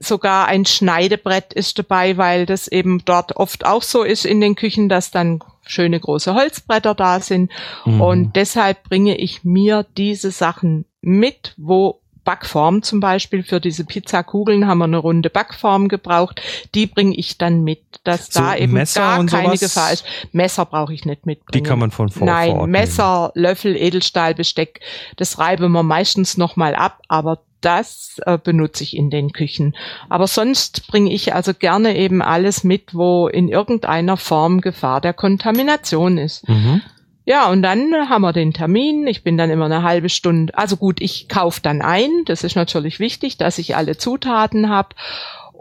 sogar 0.03 0.47
ein 0.47 0.65
Schneidebrett 0.65 1.53
ist 1.53 1.79
dabei, 1.79 2.17
weil 2.17 2.45
das 2.45 2.67
eben 2.67 3.03
dort 3.05 3.35
oft 3.35 3.65
auch 3.65 3.83
so 3.83 4.03
ist 4.03 4.25
in 4.25 4.41
den 4.41 4.55
Küchen, 4.55 4.89
dass 4.89 5.11
dann 5.11 5.39
schöne 5.65 5.99
große 5.99 6.33
Holzbretter 6.33 6.93
da 6.93 7.19
sind. 7.19 7.51
Mhm. 7.85 8.01
Und 8.01 8.35
deshalb 8.35 8.83
bringe 8.83 9.17
ich 9.17 9.43
mir 9.43 9.85
diese 9.97 10.31
Sachen 10.31 10.85
mit, 11.01 11.53
wo 11.57 12.01
Backform 12.23 12.83
zum 12.83 12.99
Beispiel. 12.99 13.43
Für 13.43 13.59
diese 13.59 13.83
Pizzakugeln 13.83 14.67
haben 14.67 14.77
wir 14.79 14.85
eine 14.85 14.97
runde 14.97 15.29
Backform 15.29 15.87
gebraucht. 15.87 16.41
Die 16.73 16.87
bringe 16.87 17.15
ich 17.15 17.37
dann 17.37 17.63
mit, 17.63 17.81
dass 18.03 18.27
so 18.27 18.39
da 18.39 18.55
eben 18.55 18.73
Messer 18.73 19.01
gar 19.01 19.25
keine? 19.25 19.57
Gefahr 19.57 19.91
ist. 19.91 20.05
Messer 20.31 20.65
brauche 20.65 20.93
ich 20.93 21.05
nicht 21.05 21.25
mitbringen. 21.25 21.63
Die 21.63 21.67
kann 21.67 21.79
man 21.79 21.91
von 21.91 22.09
vor 22.09 22.25
Nein, 22.25 22.51
vor 22.51 22.67
Messer, 22.67 23.31
Löffel, 23.35 23.75
Edelstahlbesteck, 23.75 24.79
das 25.17 25.37
reiben 25.37 25.71
wir 25.71 25.83
meistens 25.83 26.37
nochmal 26.37 26.75
ab, 26.75 27.01
aber 27.07 27.39
das 27.63 28.19
äh, 28.25 28.37
benutze 28.37 28.83
ich 28.83 28.95
in 28.95 29.09
den 29.09 29.31
Küchen. 29.31 29.75
Aber 30.09 30.27
sonst 30.27 30.87
bringe 30.87 31.11
ich 31.11 31.33
also 31.33 31.53
gerne 31.53 31.97
eben 31.97 32.21
alles 32.21 32.63
mit, 32.63 32.93
wo 32.93 33.27
in 33.27 33.49
irgendeiner 33.49 34.17
Form 34.17 34.61
Gefahr 34.61 35.01
der 35.01 35.13
Kontamination 35.13 36.17
ist. 36.17 36.47
Mhm. 36.47 36.81
Ja, 37.25 37.49
und 37.49 37.61
dann 37.61 38.09
haben 38.09 38.21
wir 38.21 38.33
den 38.33 38.53
Termin. 38.53 39.07
Ich 39.07 39.23
bin 39.23 39.37
dann 39.37 39.49
immer 39.49 39.65
eine 39.65 39.83
halbe 39.83 40.09
Stunde. 40.09 40.57
Also 40.57 40.75
gut, 40.75 40.99
ich 41.01 41.29
kaufe 41.29 41.61
dann 41.61 41.81
ein. 41.81 42.09
Das 42.25 42.43
ist 42.43 42.55
natürlich 42.55 42.99
wichtig, 42.99 43.37
dass 43.37 43.59
ich 43.59 43.77
alle 43.77 43.97
Zutaten 43.97 44.69
habe 44.69 44.89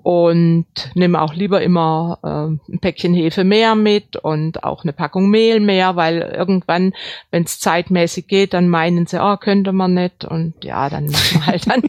und 0.02 0.66
nehme 0.94 1.20
auch 1.20 1.34
lieber 1.34 1.62
immer 1.62 2.18
äh, 2.22 2.72
ein 2.72 2.78
Päckchen 2.80 3.14
Hefe 3.14 3.44
mehr 3.44 3.74
mit 3.74 4.16
und 4.16 4.64
auch 4.64 4.82
eine 4.82 4.92
Packung 4.92 5.30
Mehl 5.30 5.60
mehr, 5.60 5.96
weil 5.96 6.20
irgendwann, 6.20 6.92
wenn 7.30 7.44
es 7.44 7.60
zeitmäßig 7.60 8.26
geht, 8.26 8.54
dann 8.54 8.68
meinen 8.68 9.06
sie, 9.06 9.22
oh, 9.22 9.36
könnte 9.36 9.72
man 9.72 9.94
nicht 9.94 10.24
und 10.24 10.54
ja, 10.64 10.88
dann 10.90 11.06
machen 11.06 11.46
halt 11.46 11.66
dann 11.70 11.82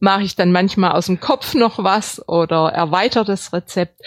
mache 0.00 0.22
ich 0.22 0.34
dann 0.34 0.50
manchmal 0.50 0.92
aus 0.92 1.06
dem 1.06 1.20
Kopf 1.20 1.54
noch 1.54 1.82
was 1.82 2.26
oder 2.28 2.70
erweitere 2.70 3.24
das 3.24 3.52
Rezept. 3.52 4.00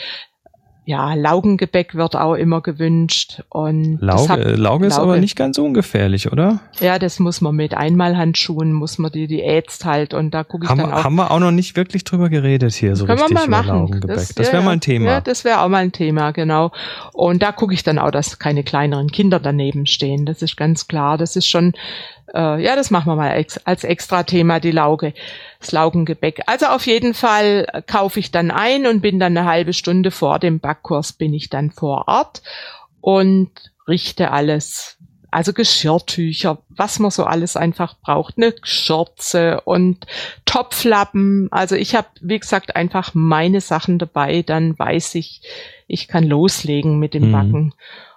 Ja, 0.86 1.16
Laugengebäck 1.16 1.96
wird 1.96 2.16
auch 2.16 2.36
immer 2.36 2.62
gewünscht. 2.62 3.42
Und 3.50 3.98
Lauge, 4.02 4.30
hab, 4.30 4.40
Lauge 4.40 4.86
ist 4.86 4.98
Lauge. 4.98 5.12
aber 5.12 5.18
nicht 5.18 5.36
ganz 5.36 5.58
ungefährlich, 5.58 6.32
oder? 6.32 6.60
Ja, 6.80 7.00
das 7.00 7.20
muss 7.20 7.42
man 7.42 7.56
mit 7.56 7.74
Einmalhandschuhen, 7.74 8.72
muss 8.72 9.00
man 9.00 9.12
die, 9.12 9.26
die 9.26 9.42
ätzt 9.42 9.84
halt 9.84 10.14
und 10.14 10.32
da 10.32 10.44
gucke 10.44 10.66
ich 10.66 10.70
haben, 10.70 10.78
dann 10.78 10.94
auch. 10.94 11.04
Haben 11.04 11.16
wir 11.16 11.32
auch 11.32 11.40
noch 11.40 11.52
nicht 11.52 11.76
wirklich 11.76 12.04
drüber 12.04 12.30
geredet 12.30 12.74
hier, 12.76 12.96
so 12.96 13.08
Können 13.08 13.20
richtig 13.20 13.36
wir 13.36 13.50
mal 13.50 13.64
machen. 13.64 13.80
Laugengebäck. 13.80 14.16
Das, 14.16 14.36
das 14.36 14.48
wäre 14.48 14.58
ja, 14.58 14.64
mal 14.64 14.72
ein 14.72 14.82
Thema. 14.82 15.06
Ja, 15.06 15.22
das 15.22 15.44
wäre 15.44 15.62
auch 15.62 15.70
mal 15.70 15.84
ein 15.84 15.92
Thema, 15.92 16.32
genau. 16.32 16.72
Und 17.14 17.42
da 17.42 17.52
gucke 17.52 17.74
ich 17.74 17.82
dann 17.82 17.98
auch, 17.98 18.12
dass 18.12 18.38
keine 18.38 18.64
kleineren 18.64 19.12
Kinder 19.12 19.40
daneben 19.40 19.88
stehen. 19.88 20.28
Das 20.28 20.44
ist 20.44 20.56
ganz 20.56 20.88
klar. 20.88 21.18
Das 21.18 21.36
ist 21.36 21.48
schon, 21.48 21.74
äh, 22.36 22.64
ja, 22.64 22.76
das 22.76 22.92
machen 22.92 23.08
wir 23.08 23.16
mal 23.16 23.32
ex 23.32 23.58
als 23.66 23.84
extra 23.84 24.22
Thema, 24.22 24.60
die 24.60 24.72
Lauge 24.72 25.14
Laugengebäck. 25.72 26.42
Also 26.48 26.68
auf 26.68 26.86
jeden 26.86 27.14
Fall 27.14 27.84
kaufe 27.88 28.20
ich 28.20 28.32
dann 28.32 28.52
ein 28.52 28.86
und 28.88 29.02
bin 29.02 29.20
dann 29.20 29.38
eine 29.38 29.48
halbe 29.48 29.74
Stunde 29.74 30.12
vor 30.12 30.40
dem 30.40 30.60
Backkurs 30.60 31.14
bin 31.14 31.34
ich 31.34 31.50
dann 31.50 31.72
vor 31.72 32.08
Ort 32.08 32.42
und 33.02 33.52
richte 33.88 34.32
alles. 34.32 34.98
Also 35.32 35.52
Geschirrtücher, 35.52 36.60
was 36.70 37.00
man 37.00 37.12
so 37.12 37.26
alles 37.26 37.58
einfach 37.58 38.00
braucht, 38.00 38.38
eine 38.38 38.54
Schürze 38.64 39.62
und 39.66 40.08
Topflappen. 40.46 41.50
Also 41.52 41.76
ich 41.76 41.94
habe, 41.94 42.08
wie 42.22 42.40
gesagt, 42.40 42.76
einfach 42.78 43.14
meine 43.14 43.60
Sachen 43.60 44.00
dabei. 44.00 44.44
Dann 44.44 44.80
weiß 44.80 45.16
ich, 45.16 45.42
ich 45.88 46.08
kann 46.08 46.24
loslegen 46.24 47.00
mit 47.00 47.14
dem 47.14 47.28
mhm. 47.28 47.32
Backen. 47.34 47.74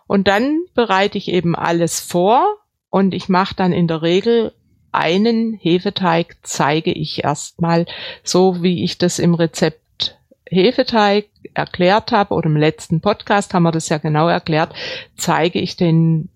Und 0.07 0.29
dann 0.29 0.61
bereite 0.75 1.19
ich 1.19 1.29
eben 1.29 1.57
alles 1.57 2.01
vor 2.01 2.57
und 2.89 3.13
ich 3.13 3.29
mache 3.29 3.55
dann 3.55 3.73
in 3.73 3.89
der 3.89 4.03
Regel 4.03 4.53
einen 4.93 5.55
Hefeteig 5.55 6.37
zeige 6.43 6.93
ich 6.93 7.25
erstmal 7.25 7.87
so, 8.23 8.63
wie 8.63 8.85
ich 8.85 8.99
das 8.99 9.19
im 9.19 9.35
Rezept 9.35 10.17
Hefeteig 10.47 11.27
erklärt 11.55 12.13
habe 12.13 12.35
oder 12.35 12.47
im 12.47 12.57
letzten 12.57 13.01
Podcast 13.01 13.53
haben 13.53 13.65
wir 13.65 13.73
das 13.73 13.89
ja 13.89 13.99
genau 13.99 14.29
erklärt, 14.29 14.75
zeige 15.17 15.61
ich 15.61 15.77
den 15.77 16.31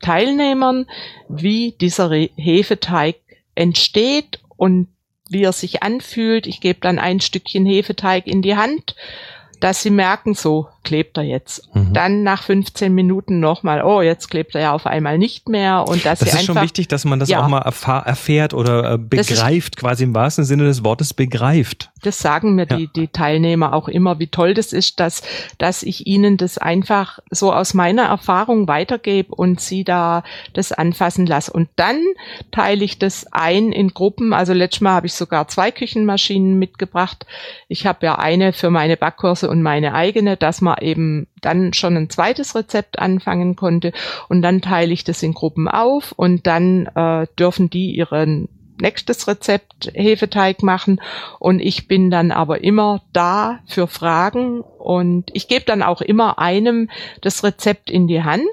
Teilnehmern, 0.00 0.86
wie 1.28 1.72
dieser 1.72 2.10
Hefeteig 2.10 3.16
entsteht 3.54 4.40
und 4.56 4.88
wie 5.28 5.42
er 5.42 5.52
sich 5.52 5.82
anfühlt. 5.82 6.46
Ich 6.46 6.60
gebe 6.60 6.80
dann 6.80 6.98
ein 6.98 7.20
Stückchen 7.20 7.66
Hefeteig 7.66 8.26
in 8.26 8.42
die 8.42 8.56
Hand, 8.56 8.96
dass 9.60 9.82
sie 9.82 9.90
merken, 9.90 10.34
so 10.34 10.68
klebt 10.82 11.16
er 11.18 11.24
jetzt. 11.24 11.74
Mhm. 11.74 11.92
Dann 11.92 12.22
nach 12.22 12.42
15 12.42 12.94
Minuten 12.94 13.40
nochmal, 13.40 13.82
oh, 13.82 14.00
jetzt 14.00 14.30
klebt 14.30 14.54
er 14.54 14.60
ja 14.60 14.72
auf 14.72 14.86
einmal 14.86 15.18
nicht 15.18 15.48
mehr. 15.48 15.84
Und 15.86 16.04
dass 16.04 16.20
das 16.20 16.28
ist 16.28 16.34
einfach, 16.34 16.54
schon 16.54 16.62
wichtig, 16.62 16.88
dass 16.88 17.04
man 17.04 17.20
das 17.20 17.28
ja, 17.28 17.42
auch 17.42 17.48
mal 17.48 17.60
erfährt 17.60 18.54
oder 18.54 18.94
äh, 18.94 18.98
begreift, 18.98 19.76
quasi 19.76 20.04
im 20.04 20.14
wahrsten 20.14 20.44
Sinne 20.44 20.64
des 20.64 20.84
Wortes 20.84 21.14
begreift. 21.14 21.90
Das 22.02 22.18
sagen 22.18 22.54
mir 22.54 22.66
ja. 22.68 22.76
die, 22.76 22.88
die 22.88 23.08
Teilnehmer 23.08 23.74
auch 23.74 23.88
immer, 23.88 24.18
wie 24.18 24.28
toll 24.28 24.54
das 24.54 24.72
ist, 24.72 25.00
dass, 25.00 25.22
dass 25.58 25.82
ich 25.82 26.06
ihnen 26.06 26.36
das 26.36 26.56
einfach 26.56 27.18
so 27.30 27.52
aus 27.52 27.74
meiner 27.74 28.04
Erfahrung 28.04 28.68
weitergebe 28.68 29.34
und 29.34 29.60
sie 29.60 29.84
da 29.84 30.22
das 30.54 30.72
anfassen 30.72 31.26
lasse. 31.26 31.52
Und 31.52 31.68
dann 31.76 31.98
teile 32.52 32.84
ich 32.84 32.98
das 32.98 33.26
ein 33.32 33.72
in 33.72 33.88
Gruppen. 33.88 34.32
Also 34.32 34.52
letztes 34.52 34.80
Mal 34.80 34.92
habe 34.92 35.06
ich 35.06 35.14
sogar 35.14 35.48
zwei 35.48 35.70
Küchenmaschinen 35.70 36.58
mitgebracht. 36.58 37.26
Ich 37.68 37.86
habe 37.86 38.06
ja 38.06 38.18
eine 38.18 38.52
für 38.52 38.70
meine 38.70 38.96
Backkurse 38.96 39.50
und 39.50 39.62
meine 39.62 39.94
eigene, 39.94 40.36
dass 40.36 40.60
man 40.60 40.69
eben 40.80 41.26
dann 41.40 41.72
schon 41.72 41.96
ein 41.96 42.10
zweites 42.10 42.54
Rezept 42.54 42.98
anfangen 42.98 43.56
konnte. 43.56 43.92
Und 44.28 44.42
dann 44.42 44.60
teile 44.60 44.92
ich 44.92 45.04
das 45.04 45.22
in 45.22 45.34
Gruppen 45.34 45.68
auf 45.68 46.12
und 46.12 46.46
dann 46.46 46.86
äh, 46.94 47.26
dürfen 47.38 47.70
die 47.70 47.94
ihren 47.96 48.48
nächstes 48.80 49.28
Rezept 49.28 49.90
Hefeteig 49.94 50.62
machen. 50.62 51.00
Und 51.38 51.60
ich 51.60 51.86
bin 51.86 52.10
dann 52.10 52.32
aber 52.32 52.64
immer 52.64 53.02
da 53.12 53.60
für 53.66 53.86
Fragen. 53.86 54.60
Und 54.60 55.30
ich 55.32 55.48
gebe 55.48 55.64
dann 55.64 55.82
auch 55.82 56.00
immer 56.00 56.38
einem 56.38 56.88
das 57.20 57.44
Rezept 57.44 57.90
in 57.90 58.06
die 58.06 58.22
Hand 58.22 58.48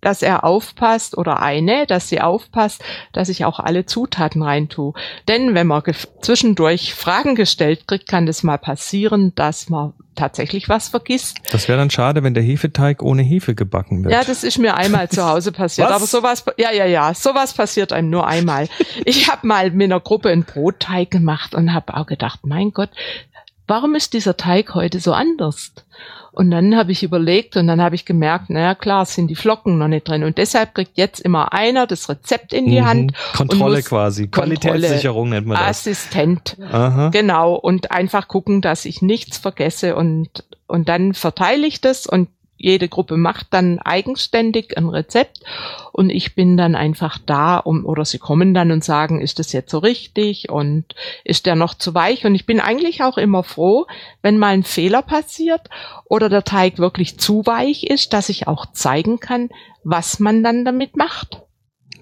dass 0.00 0.22
er 0.22 0.44
aufpasst 0.44 1.16
oder 1.16 1.40
eine, 1.42 1.86
dass 1.86 2.08
sie 2.08 2.20
aufpasst, 2.20 2.82
dass 3.12 3.28
ich 3.28 3.44
auch 3.44 3.60
alle 3.60 3.86
Zutaten 3.86 4.42
reintue. 4.42 4.94
Denn 5.28 5.54
wenn 5.54 5.66
man 5.66 5.82
zwischendurch 6.20 6.94
Fragen 6.94 7.34
gestellt 7.34 7.86
kriegt, 7.86 8.08
kann 8.08 8.26
das 8.26 8.42
mal 8.42 8.58
passieren, 8.58 9.34
dass 9.34 9.68
man 9.68 9.92
tatsächlich 10.14 10.68
was 10.68 10.88
vergisst. 10.88 11.38
Das 11.50 11.68
wäre 11.68 11.78
dann 11.78 11.90
schade, 11.90 12.22
wenn 12.22 12.34
der 12.34 12.42
Hefeteig 12.42 13.02
ohne 13.02 13.22
Hefe 13.22 13.54
gebacken 13.54 14.04
wird. 14.04 14.12
Ja, 14.12 14.22
das 14.22 14.44
ist 14.44 14.58
mir 14.58 14.76
einmal 14.76 15.08
zu 15.08 15.24
Hause 15.28 15.52
passiert. 15.52 15.88
Aber 15.88 16.04
sowas, 16.04 16.44
ja, 16.58 16.72
ja, 16.72 16.84
ja, 16.84 17.14
sowas 17.14 17.54
passiert 17.54 17.92
einem 17.92 18.10
nur 18.10 18.26
einmal. 18.26 18.68
Ich 19.06 19.30
habe 19.30 19.46
mal 19.46 19.70
mit 19.70 19.84
einer 19.84 20.00
Gruppe 20.00 20.28
einen 20.28 20.44
Brotteig 20.44 21.10
gemacht 21.10 21.54
und 21.54 21.72
habe 21.72 21.94
auch 21.94 22.06
gedacht, 22.06 22.40
mein 22.42 22.72
Gott, 22.72 22.90
warum 23.70 23.94
ist 23.94 24.12
dieser 24.12 24.36
Teig 24.36 24.74
heute 24.74 25.00
so 25.00 25.12
anders? 25.12 25.72
Und 26.32 26.50
dann 26.50 26.76
habe 26.76 26.92
ich 26.92 27.02
überlegt 27.02 27.56
und 27.56 27.66
dann 27.66 27.80
habe 27.80 27.94
ich 27.94 28.04
gemerkt, 28.04 28.50
naja 28.50 28.74
klar, 28.74 29.04
sind 29.04 29.28
die 29.28 29.34
Flocken 29.34 29.78
noch 29.78 29.88
nicht 29.88 30.06
drin. 30.06 30.22
Und 30.22 30.38
deshalb 30.38 30.74
kriegt 30.74 30.96
jetzt 30.96 31.20
immer 31.20 31.52
einer 31.52 31.86
das 31.86 32.08
Rezept 32.08 32.52
in 32.52 32.66
die 32.66 32.80
mhm. 32.80 32.86
Hand. 32.86 33.12
Kontrolle 33.36 33.82
quasi. 33.82 34.28
Qualitätssicherung 34.28 35.30
nennt 35.30 35.46
man 35.46 35.56
das. 35.56 35.68
Assistent. 35.68 36.56
Aha. 36.70 37.08
Genau. 37.08 37.54
Und 37.54 37.90
einfach 37.90 38.28
gucken, 38.28 38.60
dass 38.60 38.84
ich 38.84 39.02
nichts 39.02 39.38
vergesse 39.38 39.96
und, 39.96 40.44
und 40.66 40.88
dann 40.88 41.14
verteile 41.14 41.66
ich 41.66 41.80
das 41.80 42.06
und 42.06 42.28
jede 42.60 42.88
Gruppe 42.88 43.16
macht 43.16 43.48
dann 43.50 43.78
eigenständig 43.78 44.76
ein 44.76 44.88
Rezept 44.88 45.40
und 45.92 46.10
ich 46.10 46.34
bin 46.34 46.56
dann 46.56 46.74
einfach 46.74 47.18
da 47.24 47.56
um, 47.56 47.86
oder 47.86 48.04
sie 48.04 48.18
kommen 48.18 48.52
dann 48.52 48.70
und 48.70 48.84
sagen, 48.84 49.20
ist 49.20 49.38
das 49.38 49.52
jetzt 49.52 49.70
so 49.70 49.78
richtig 49.78 50.50
und 50.50 50.84
ist 51.24 51.46
der 51.46 51.56
noch 51.56 51.74
zu 51.74 51.94
weich? 51.94 52.26
Und 52.26 52.34
ich 52.34 52.44
bin 52.44 52.60
eigentlich 52.60 53.02
auch 53.02 53.16
immer 53.16 53.42
froh, 53.42 53.86
wenn 54.20 54.38
mal 54.38 54.52
ein 54.52 54.62
Fehler 54.62 55.00
passiert 55.00 55.68
oder 56.04 56.28
der 56.28 56.44
Teig 56.44 56.78
wirklich 56.78 57.18
zu 57.18 57.46
weich 57.46 57.84
ist, 57.84 58.12
dass 58.12 58.28
ich 58.28 58.46
auch 58.46 58.66
zeigen 58.72 59.20
kann, 59.20 59.48
was 59.82 60.20
man 60.20 60.42
dann 60.42 60.64
damit 60.64 60.96
macht. 60.96 61.42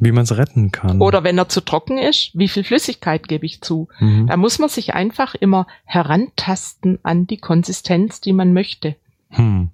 Wie 0.01 0.13
man 0.13 0.25
es 0.25 0.37
retten 0.37 0.71
kann. 0.71 1.01
Oder 1.01 1.25
wenn 1.25 1.39
er 1.39 1.49
zu 1.49 1.61
trocken 1.61 1.99
ist, 1.99 2.31
wie 2.35 2.49
viel 2.49 2.65
Flüssigkeit 2.65 3.29
gebe 3.29 3.47
ich 3.47 3.63
zu? 3.63 3.89
Mhm. 4.01 4.27
Da 4.27 4.37
muss 4.37 4.59
man 4.59 4.69
sich 4.69 4.95
einfach 4.95 5.35
immer 5.35 5.67
herantasten 5.85 6.99
an 7.05 7.27
die 7.27 7.39
Konsistenz, 7.39 8.21
die 8.21 8.33
man 8.33 8.53
möchte. 8.53 8.97
Hm. 9.31 9.71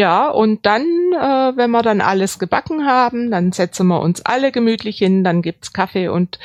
Ja, 0.00 0.30
und 0.30 0.64
dann, 0.64 0.80
äh, 1.12 1.56
wenn 1.58 1.70
wir 1.72 1.82
dann 1.82 2.00
alles 2.00 2.38
gebacken 2.38 2.86
haben, 2.86 3.30
dann 3.30 3.52
setzen 3.52 3.86
wir 3.88 4.00
uns 4.00 4.22
alle 4.22 4.50
gemütlich 4.50 4.96
hin, 4.96 5.24
dann 5.24 5.42
gibt's 5.42 5.74
Kaffee 5.74 6.08
und 6.08 6.38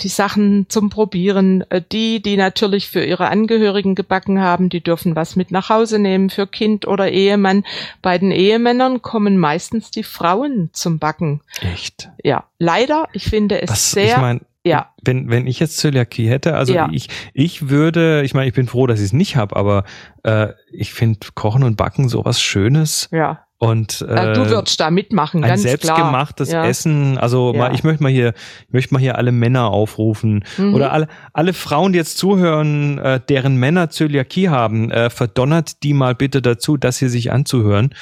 die 0.00 0.08
Sachen 0.08 0.70
zum 0.70 0.88
Probieren. 0.88 1.70
Äh, 1.70 1.82
die, 1.92 2.22
die 2.22 2.38
natürlich 2.38 2.88
für 2.88 3.04
ihre 3.04 3.28
Angehörigen 3.28 3.94
gebacken 3.94 4.40
haben, 4.40 4.70
die 4.70 4.80
dürfen 4.80 5.16
was 5.16 5.36
mit 5.36 5.50
nach 5.50 5.68
Hause 5.68 5.98
nehmen 5.98 6.30
für 6.30 6.46
Kind 6.46 6.88
oder 6.88 7.10
Ehemann. 7.10 7.66
Bei 8.00 8.16
den 8.16 8.30
Ehemännern 8.30 9.02
kommen 9.02 9.36
meistens 9.36 9.90
die 9.90 10.02
Frauen 10.02 10.70
zum 10.72 10.98
Backen. 10.98 11.42
Echt? 11.60 12.08
Ja, 12.24 12.44
leider. 12.58 13.06
Ich 13.12 13.24
finde 13.24 13.60
es 13.60 13.68
was, 13.68 13.90
sehr. 13.90 14.14
Ich 14.14 14.16
mein, 14.16 14.40
ja. 14.64 14.92
Wenn, 15.02 15.30
wenn 15.30 15.46
ich 15.46 15.60
jetzt 15.60 15.78
Zöliakie 15.78 16.28
hätte, 16.28 16.54
also 16.56 16.74
ja. 16.74 16.88
ich, 16.92 17.08
ich 17.32 17.68
würde, 17.68 18.22
ich 18.22 18.34
meine, 18.34 18.48
ich 18.48 18.54
bin 18.54 18.66
froh, 18.66 18.86
dass 18.86 18.98
ich 18.98 19.06
es 19.06 19.12
nicht 19.12 19.36
habe, 19.36 19.56
aber 19.56 19.84
äh, 20.24 20.48
ich 20.70 20.92
finde 20.92 21.20
Kochen 21.34 21.62
und 21.62 21.76
Backen 21.76 22.08
sowas 22.08 22.40
Schönes. 22.40 23.08
Ja. 23.12 23.44
Und 23.60 24.02
äh, 24.02 24.34
du 24.34 24.48
würdest 24.48 24.78
da 24.78 24.88
mitmachen, 24.90 25.42
ein 25.42 25.48
ganz 25.48 25.62
selbstgemachtes 25.62 26.50
klar. 26.50 26.64
Ja. 26.64 26.70
Essen. 26.70 27.18
Also 27.18 27.52
ja. 27.52 27.58
mal, 27.58 27.74
ich 27.74 27.82
möchte 27.82 28.04
mal 28.04 28.12
hier, 28.12 28.32
ich 28.68 28.72
möchte 28.72 28.94
mal 28.94 29.00
hier 29.00 29.18
alle 29.18 29.32
Männer 29.32 29.70
aufrufen 29.70 30.44
mhm. 30.56 30.74
oder 30.74 30.92
alle 30.92 31.08
alle 31.32 31.52
Frauen, 31.52 31.92
die 31.92 31.98
jetzt 31.98 32.18
zuhören, 32.18 32.98
äh, 32.98 33.20
deren 33.28 33.56
Männer 33.56 33.90
Zöliakie 33.90 34.48
haben, 34.48 34.92
äh, 34.92 35.10
verdonnert 35.10 35.82
die 35.82 35.92
mal 35.92 36.14
bitte 36.14 36.40
dazu, 36.40 36.76
das 36.76 36.98
hier 36.98 37.10
sich 37.10 37.32
anzuhören. 37.32 37.94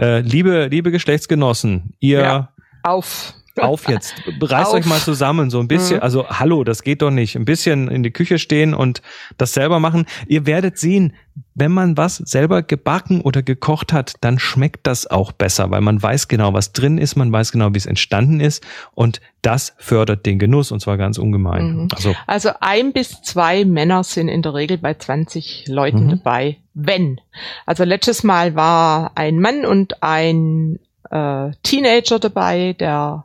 Äh, 0.00 0.20
liebe 0.20 0.66
liebe 0.66 0.90
Geschlechtsgenossen, 0.90 1.94
ihr 2.00 2.20
ja. 2.20 2.48
auf 2.82 3.34
auf 3.60 3.88
jetzt. 3.88 4.14
Reißt 4.40 4.70
Auf. 4.70 4.74
euch 4.74 4.86
mal 4.86 4.98
zusammen, 4.98 5.50
so 5.50 5.60
ein 5.60 5.68
bisschen. 5.68 5.96
Mhm. 5.96 6.02
Also, 6.02 6.28
hallo, 6.28 6.64
das 6.64 6.82
geht 6.82 7.02
doch 7.02 7.10
nicht. 7.10 7.36
Ein 7.36 7.44
bisschen 7.44 7.88
in 7.88 8.02
die 8.02 8.10
Küche 8.10 8.38
stehen 8.38 8.74
und 8.74 9.02
das 9.38 9.54
selber 9.54 9.78
machen. 9.80 10.06
Ihr 10.26 10.46
werdet 10.46 10.78
sehen, 10.78 11.14
wenn 11.54 11.72
man 11.72 11.96
was 11.96 12.16
selber 12.16 12.62
gebacken 12.62 13.20
oder 13.20 13.42
gekocht 13.42 13.92
hat, 13.92 14.14
dann 14.20 14.38
schmeckt 14.38 14.86
das 14.86 15.06
auch 15.08 15.32
besser, 15.32 15.70
weil 15.70 15.80
man 15.80 16.02
weiß 16.02 16.28
genau, 16.28 16.52
was 16.52 16.72
drin 16.72 16.98
ist, 16.98 17.16
man 17.16 17.32
weiß 17.32 17.52
genau, 17.52 17.72
wie 17.74 17.78
es 17.78 17.86
entstanden 17.86 18.40
ist 18.40 18.64
und 18.94 19.20
das 19.42 19.74
fördert 19.78 20.26
den 20.26 20.38
Genuss 20.38 20.72
und 20.72 20.80
zwar 20.80 20.96
ganz 20.96 21.18
ungemein. 21.18 21.76
Mhm. 21.76 21.88
Also, 21.94 22.14
also 22.26 22.50
ein 22.60 22.92
bis 22.92 23.22
zwei 23.22 23.64
Männer 23.64 24.04
sind 24.04 24.28
in 24.28 24.42
der 24.42 24.54
Regel 24.54 24.78
bei 24.78 24.94
20 24.94 25.66
Leuten 25.68 26.06
mhm. 26.06 26.10
dabei, 26.10 26.58
wenn. 26.72 27.20
Also 27.66 27.84
letztes 27.84 28.24
Mal 28.24 28.54
war 28.54 29.12
ein 29.16 29.38
Mann 29.40 29.64
und 29.64 30.02
ein 30.02 30.78
äh, 31.14 31.52
Teenager 31.62 32.18
dabei, 32.18 32.74
der 32.78 33.24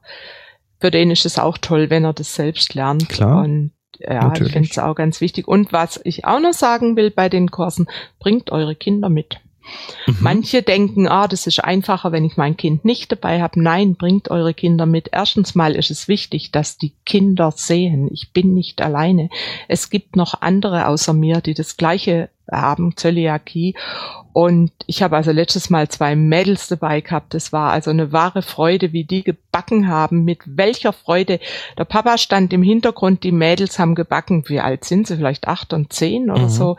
für 0.79 0.91
den 0.91 1.11
ist 1.11 1.25
es 1.25 1.37
auch 1.37 1.57
toll, 1.57 1.89
wenn 1.89 2.05
er 2.05 2.13
das 2.13 2.35
selbst 2.35 2.73
lernt. 2.73 3.09
Klar. 3.09 3.43
Und 3.43 3.71
ja, 3.97 4.23
Natürlich. 4.23 4.47
ich 4.47 4.53
finde 4.53 4.69
es 4.71 4.79
auch 4.79 4.95
ganz 4.95 5.19
wichtig. 5.19 5.47
Und 5.47 5.73
was 5.73 5.99
ich 6.03 6.25
auch 6.25 6.39
noch 6.39 6.53
sagen 6.53 6.95
will 6.95 7.11
bei 7.11 7.27
den 7.27 7.51
Kursen, 7.51 7.89
bringt 8.19 8.51
eure 8.51 8.75
Kinder 8.75 9.09
mit. 9.09 9.41
Mhm. 10.07 10.17
Manche 10.19 10.61
denken, 10.63 11.07
ah, 11.07 11.27
das 11.27 11.47
ist 11.47 11.63
einfacher, 11.63 12.11
wenn 12.11 12.25
ich 12.25 12.37
mein 12.37 12.57
Kind 12.57 12.85
nicht 12.85 13.11
dabei 13.11 13.41
habe. 13.41 13.61
Nein, 13.61 13.95
bringt 13.95 14.31
eure 14.31 14.53
Kinder 14.53 14.85
mit. 14.85 15.09
Erstens 15.11 15.55
mal 15.55 15.75
ist 15.75 15.91
es 15.91 16.07
wichtig, 16.07 16.51
dass 16.51 16.77
die 16.77 16.93
Kinder 17.05 17.51
sehen, 17.51 18.09
ich 18.11 18.31
bin 18.33 18.53
nicht 18.53 18.81
alleine. 18.81 19.29
Es 19.67 19.89
gibt 19.89 20.15
noch 20.15 20.41
andere 20.41 20.87
außer 20.87 21.13
mir, 21.13 21.41
die 21.41 21.53
das 21.53 21.77
gleiche 21.77 22.29
haben, 22.51 22.95
Zöliakie. 22.95 23.75
Und 24.31 24.71
ich 24.85 25.01
habe 25.01 25.17
also 25.17 25.31
letztes 25.31 25.69
Mal 25.69 25.89
zwei 25.89 26.15
Mädels 26.15 26.67
dabei 26.67 27.01
gehabt. 27.01 27.33
Das 27.33 27.51
war 27.51 27.71
also 27.71 27.89
eine 27.89 28.11
wahre 28.11 28.41
Freude, 28.41 28.93
wie 28.93 29.03
die 29.03 29.23
gebacken 29.23 29.87
haben, 29.87 30.23
mit 30.23 30.39
welcher 30.45 30.93
Freude. 30.93 31.39
Der 31.77 31.85
Papa 31.85 32.17
stand 32.17 32.53
im 32.53 32.61
Hintergrund, 32.61 33.23
die 33.23 33.31
Mädels 33.31 33.79
haben 33.79 33.95
gebacken. 33.95 34.43
Wie 34.47 34.59
alt 34.59 34.85
sind 34.85 35.07
sie? 35.07 35.17
Vielleicht 35.17 35.47
acht 35.47 35.73
und 35.73 35.91
zehn 35.91 36.29
oder 36.29 36.43
mhm. 36.43 36.49
so. 36.49 36.77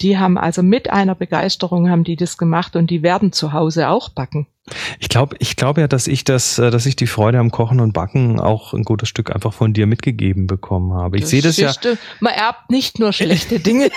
Die 0.00 0.18
haben 0.18 0.38
also 0.38 0.62
mit 0.62 0.90
einer 0.90 1.14
Begeisterung 1.14 1.88
haben 1.88 2.04
die 2.04 2.16
das 2.16 2.36
gemacht 2.36 2.76
und 2.76 2.90
die 2.90 3.02
werden 3.02 3.32
zu 3.32 3.52
Hause 3.52 3.88
auch 3.88 4.08
backen. 4.08 4.46
Ich 4.98 5.10
glaube, 5.10 5.36
ich 5.40 5.56
glaube 5.56 5.82
ja, 5.82 5.88
dass 5.88 6.06
ich 6.06 6.24
das, 6.24 6.58
äh, 6.58 6.70
dass 6.70 6.86
ich 6.86 6.96
die 6.96 7.06
Freude 7.06 7.38
am 7.38 7.50
Kochen 7.50 7.80
und 7.80 7.92
Backen 7.92 8.40
auch 8.40 8.72
ein 8.72 8.82
gutes 8.82 9.10
Stück 9.10 9.34
einfach 9.34 9.52
von 9.52 9.74
dir 9.74 9.86
mitgegeben 9.86 10.46
bekommen 10.46 10.94
habe. 10.94 11.18
Ich 11.18 11.26
sehe 11.26 11.42
das 11.42 11.58
ja. 11.58 11.72
Man 12.20 12.32
erbt 12.32 12.70
nicht 12.70 12.98
nur 12.98 13.12
schlechte 13.12 13.60
Dinge. 13.60 13.90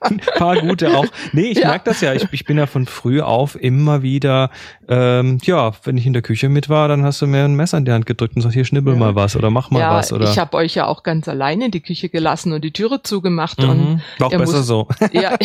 ein 0.00 0.20
paar 0.36 0.60
gute 0.60 0.96
auch. 0.96 1.06
Nee, 1.32 1.52
ich 1.52 1.58
ja. 1.58 1.68
merke 1.68 1.84
das 1.84 2.00
ja. 2.00 2.12
Ich, 2.12 2.26
ich 2.32 2.44
bin 2.44 2.58
ja 2.58 2.66
von 2.66 2.86
früh 2.86 3.20
auf 3.20 3.60
immer 3.60 4.02
wieder, 4.02 4.50
ähm, 4.88 5.38
ja, 5.42 5.72
wenn 5.84 5.96
ich 5.96 6.06
in 6.06 6.12
der 6.12 6.22
Küche 6.22 6.48
mit 6.48 6.68
war, 6.68 6.88
dann 6.88 7.04
hast 7.04 7.22
du 7.22 7.26
mir 7.28 7.44
ein 7.44 7.54
Messer 7.54 7.78
in 7.78 7.84
die 7.84 7.92
Hand 7.92 8.06
gedrückt 8.06 8.34
und 8.34 8.42
sagst, 8.42 8.54
hier 8.54 8.64
schnibbel 8.64 8.94
ja. 8.94 8.98
mal 8.98 9.14
was 9.14 9.36
oder 9.36 9.50
mach 9.50 9.70
mal 9.70 9.80
ja, 9.80 9.94
was. 9.94 10.12
Oder? 10.12 10.28
Ich 10.30 10.38
habe 10.38 10.56
euch 10.56 10.74
ja 10.74 10.86
auch 10.86 11.04
ganz 11.04 11.28
alleine 11.28 11.66
in 11.66 11.70
die 11.70 11.82
Küche 11.82 12.08
gelassen 12.08 12.52
und 12.52 12.64
die 12.64 12.72
Türe 12.72 13.02
zugemacht. 13.02 13.62
Mhm. 13.62 13.70
Und 13.70 14.02
War 14.18 14.26
auch 14.26 14.30
besser 14.32 14.56
musst, 14.58 14.66
so. 14.66 14.88
ja, 15.12 15.36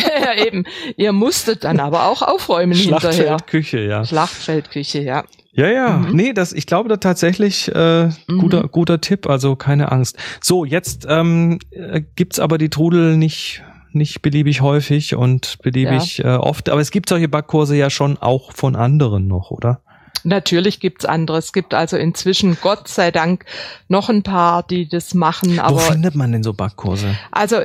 eben. 0.44 0.64
Ihr 0.96 1.12
musstet 1.12 1.62
dann 1.62 1.78
aber 1.78 2.08
auch 2.08 2.22
aufräumen 2.22 2.72
hinterher. 2.74 3.12
Schlachtfeldküche, 3.12 3.80
ja. 3.80 4.04
Schlachtfeldküche, 4.26 5.02
ja. 5.02 5.24
Ja, 5.52 5.68
ja, 5.68 5.88
mhm. 5.98 6.16
nee, 6.16 6.32
das, 6.32 6.52
ich 6.52 6.66
glaube 6.66 6.88
da 6.88 6.96
tatsächlich 6.96 7.72
äh, 7.72 8.06
mhm. 8.06 8.38
guter, 8.38 8.68
guter 8.68 9.00
Tipp, 9.00 9.28
also 9.28 9.54
keine 9.54 9.92
Angst. 9.92 10.18
So, 10.40 10.64
jetzt 10.64 11.06
ähm, 11.08 11.60
äh, 11.70 12.02
gibt's 12.16 12.40
aber 12.40 12.58
die 12.58 12.70
Trudel 12.70 13.16
nicht 13.16 13.62
nicht 13.92 14.22
beliebig 14.22 14.60
häufig 14.60 15.14
und 15.14 15.58
beliebig 15.62 16.18
ja. 16.18 16.34
äh, 16.34 16.38
oft, 16.38 16.68
aber 16.68 16.80
es 16.80 16.90
gibt 16.90 17.08
solche 17.08 17.28
Backkurse 17.28 17.76
ja 17.76 17.90
schon 17.90 18.18
auch 18.18 18.52
von 18.52 18.74
anderen 18.74 19.28
noch, 19.28 19.52
oder? 19.52 19.82
Natürlich 20.24 20.80
gibt's 20.80 21.04
andere. 21.04 21.38
Es 21.38 21.52
gibt 21.52 21.74
also 21.74 21.96
inzwischen, 21.96 22.56
Gott 22.60 22.88
sei 22.88 23.10
Dank, 23.10 23.44
noch 23.88 24.08
ein 24.08 24.22
paar, 24.22 24.62
die 24.62 24.88
das 24.88 25.14
machen. 25.14 25.60
Aber 25.60 25.76
Wo 25.76 25.80
findet 25.80 26.14
man 26.14 26.32
denn 26.32 26.42
so 26.42 26.54
Backkurse? 26.54 27.14
Also 27.30 27.58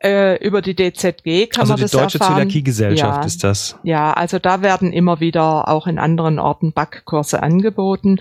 äh, 0.00 0.36
über 0.44 0.62
die 0.62 0.76
DZG 0.76 1.48
kann 1.48 1.62
also 1.62 1.72
man 1.72 1.80
das 1.80 1.92
erfahren. 1.92 2.04
Also 2.04 2.18
die 2.18 2.18
Deutsche 2.18 2.18
Zöliakiegesellschaft 2.20 3.20
ja, 3.20 3.26
ist 3.26 3.42
das. 3.42 3.76
Ja, 3.82 4.12
also 4.12 4.38
da 4.38 4.62
werden 4.62 4.92
immer 4.92 5.18
wieder 5.18 5.68
auch 5.68 5.88
in 5.88 5.98
anderen 5.98 6.38
Orten 6.38 6.72
Backkurse 6.72 7.42
angeboten 7.42 8.20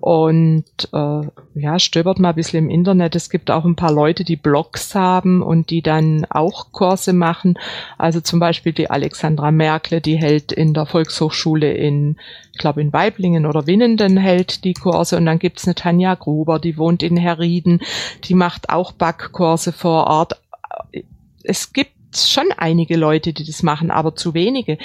und 0.00 0.64
äh, 0.92 1.20
ja, 1.54 1.78
stöbert 1.78 2.18
mal 2.18 2.30
ein 2.30 2.34
bisschen 2.34 2.64
im 2.64 2.70
Internet. 2.70 3.14
Es 3.14 3.30
gibt 3.30 3.52
auch 3.52 3.64
ein 3.64 3.76
paar 3.76 3.92
Leute, 3.92 4.24
die 4.24 4.34
Blogs 4.34 4.96
haben 4.96 5.42
und 5.42 5.70
die 5.70 5.80
dann 5.80 6.26
auch 6.28 6.72
Kurse 6.72 7.12
machen. 7.12 7.56
Also 7.98 8.20
zum 8.20 8.40
Beispiel 8.40 8.72
die 8.72 8.90
Alexandra 8.90 9.52
Merkle, 9.52 10.00
die 10.00 10.16
hält 10.16 10.50
in 10.50 10.74
der 10.74 10.86
Volkshochschule 10.86 11.72
in, 11.72 12.16
ich 12.52 12.58
glaube 12.58 12.80
in 12.80 12.92
Weiblingen 12.92 13.46
oder 13.46 13.68
Winnenden 13.68 14.16
hält 14.16 14.64
die 14.64 14.74
Kurse 14.74 15.18
und 15.18 15.26
dann 15.26 15.38
gibt's 15.38 15.66
eine 15.66 15.76
Tanja 15.76 16.16
Gruber, 16.16 16.58
die 16.58 16.76
wohnt 16.76 17.04
in 17.04 17.16
Herrieden, 17.16 17.80
die 18.24 18.34
macht 18.34 18.70
auch 18.70 18.90
Backkurse 18.90 19.72
vor 19.72 20.08
Ort 20.08 20.36
es 21.44 21.72
gibt 21.72 21.92
schon 22.16 22.52
einige 22.56 22.96
Leute, 22.96 23.32
die 23.32 23.44
das 23.44 23.62
machen, 23.62 23.90
aber 23.90 24.14
zu 24.14 24.34
wenige. 24.34 24.78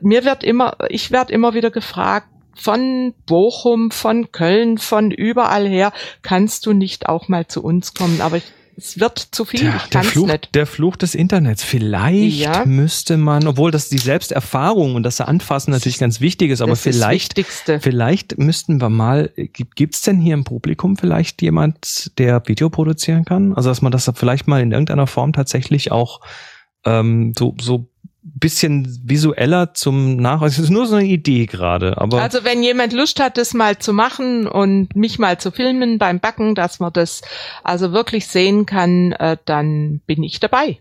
Mir 0.00 0.24
wird 0.24 0.44
immer, 0.44 0.76
ich 0.88 1.10
werde 1.10 1.32
immer 1.32 1.54
wieder 1.54 1.70
gefragt, 1.70 2.28
von 2.54 3.14
Bochum, 3.26 3.90
von 3.90 4.32
Köln, 4.32 4.78
von 4.78 5.10
überall 5.12 5.66
her, 5.68 5.92
kannst 6.22 6.66
du 6.66 6.72
nicht 6.72 7.08
auch 7.08 7.28
mal 7.28 7.46
zu 7.46 7.62
uns 7.62 7.94
kommen? 7.94 8.20
Aber 8.20 8.38
ich 8.38 8.44
es 8.78 9.00
wird 9.00 9.18
zu 9.18 9.44
viel. 9.44 9.60
Der, 9.60 9.76
ich 9.76 9.82
der, 9.90 10.04
Fluch, 10.04 10.26
nicht. 10.28 10.54
der 10.54 10.66
Fluch 10.66 10.96
des 10.96 11.16
Internets. 11.16 11.64
Vielleicht 11.64 12.38
ja. 12.38 12.64
müsste 12.64 13.16
man, 13.16 13.46
obwohl 13.48 13.72
das 13.72 13.88
die 13.88 13.98
Selbsterfahrung 13.98 14.94
und 14.94 15.02
das 15.02 15.20
Anfassen 15.20 15.72
natürlich 15.72 15.98
ganz 15.98 16.20
wichtig 16.20 16.52
ist, 16.52 16.60
aber 16.60 16.70
das 16.70 16.82
vielleicht, 16.82 17.36
ist 17.38 17.64
vielleicht 17.80 18.38
müssten 18.38 18.80
wir 18.80 18.88
mal, 18.88 19.32
gibt 19.34 19.96
es 19.96 20.02
denn 20.02 20.20
hier 20.20 20.34
im 20.34 20.44
Publikum 20.44 20.96
vielleicht 20.96 21.42
jemand, 21.42 22.12
der 22.18 22.40
Video 22.46 22.70
produzieren 22.70 23.24
kann? 23.24 23.52
Also 23.52 23.68
dass 23.68 23.82
man 23.82 23.90
das 23.90 24.10
vielleicht 24.14 24.46
mal 24.46 24.62
in 24.62 24.70
irgendeiner 24.70 25.08
Form 25.08 25.32
tatsächlich 25.32 25.90
auch 25.90 26.20
ähm, 26.84 27.32
so, 27.36 27.56
so 27.60 27.90
bisschen 28.34 29.00
visueller 29.04 29.74
zum 29.74 30.16
Nachweis. 30.16 30.52
Es 30.52 30.64
ist 30.64 30.70
nur 30.70 30.86
so 30.86 30.96
eine 30.96 31.06
Idee 31.06 31.46
gerade, 31.46 31.98
aber. 31.98 32.22
Also 32.22 32.44
wenn 32.44 32.62
jemand 32.62 32.92
Lust 32.92 33.20
hat, 33.20 33.38
das 33.38 33.54
mal 33.54 33.78
zu 33.78 33.92
machen 33.92 34.46
und 34.46 34.94
mich 34.96 35.18
mal 35.18 35.38
zu 35.38 35.50
filmen 35.50 35.98
beim 35.98 36.20
Backen, 36.20 36.54
dass 36.54 36.80
man 36.80 36.92
das 36.92 37.22
also 37.62 37.92
wirklich 37.92 38.26
sehen 38.26 38.66
kann, 38.66 39.12
äh, 39.12 39.36
dann 39.44 40.00
bin 40.06 40.22
ich 40.22 40.40
dabei. 40.40 40.78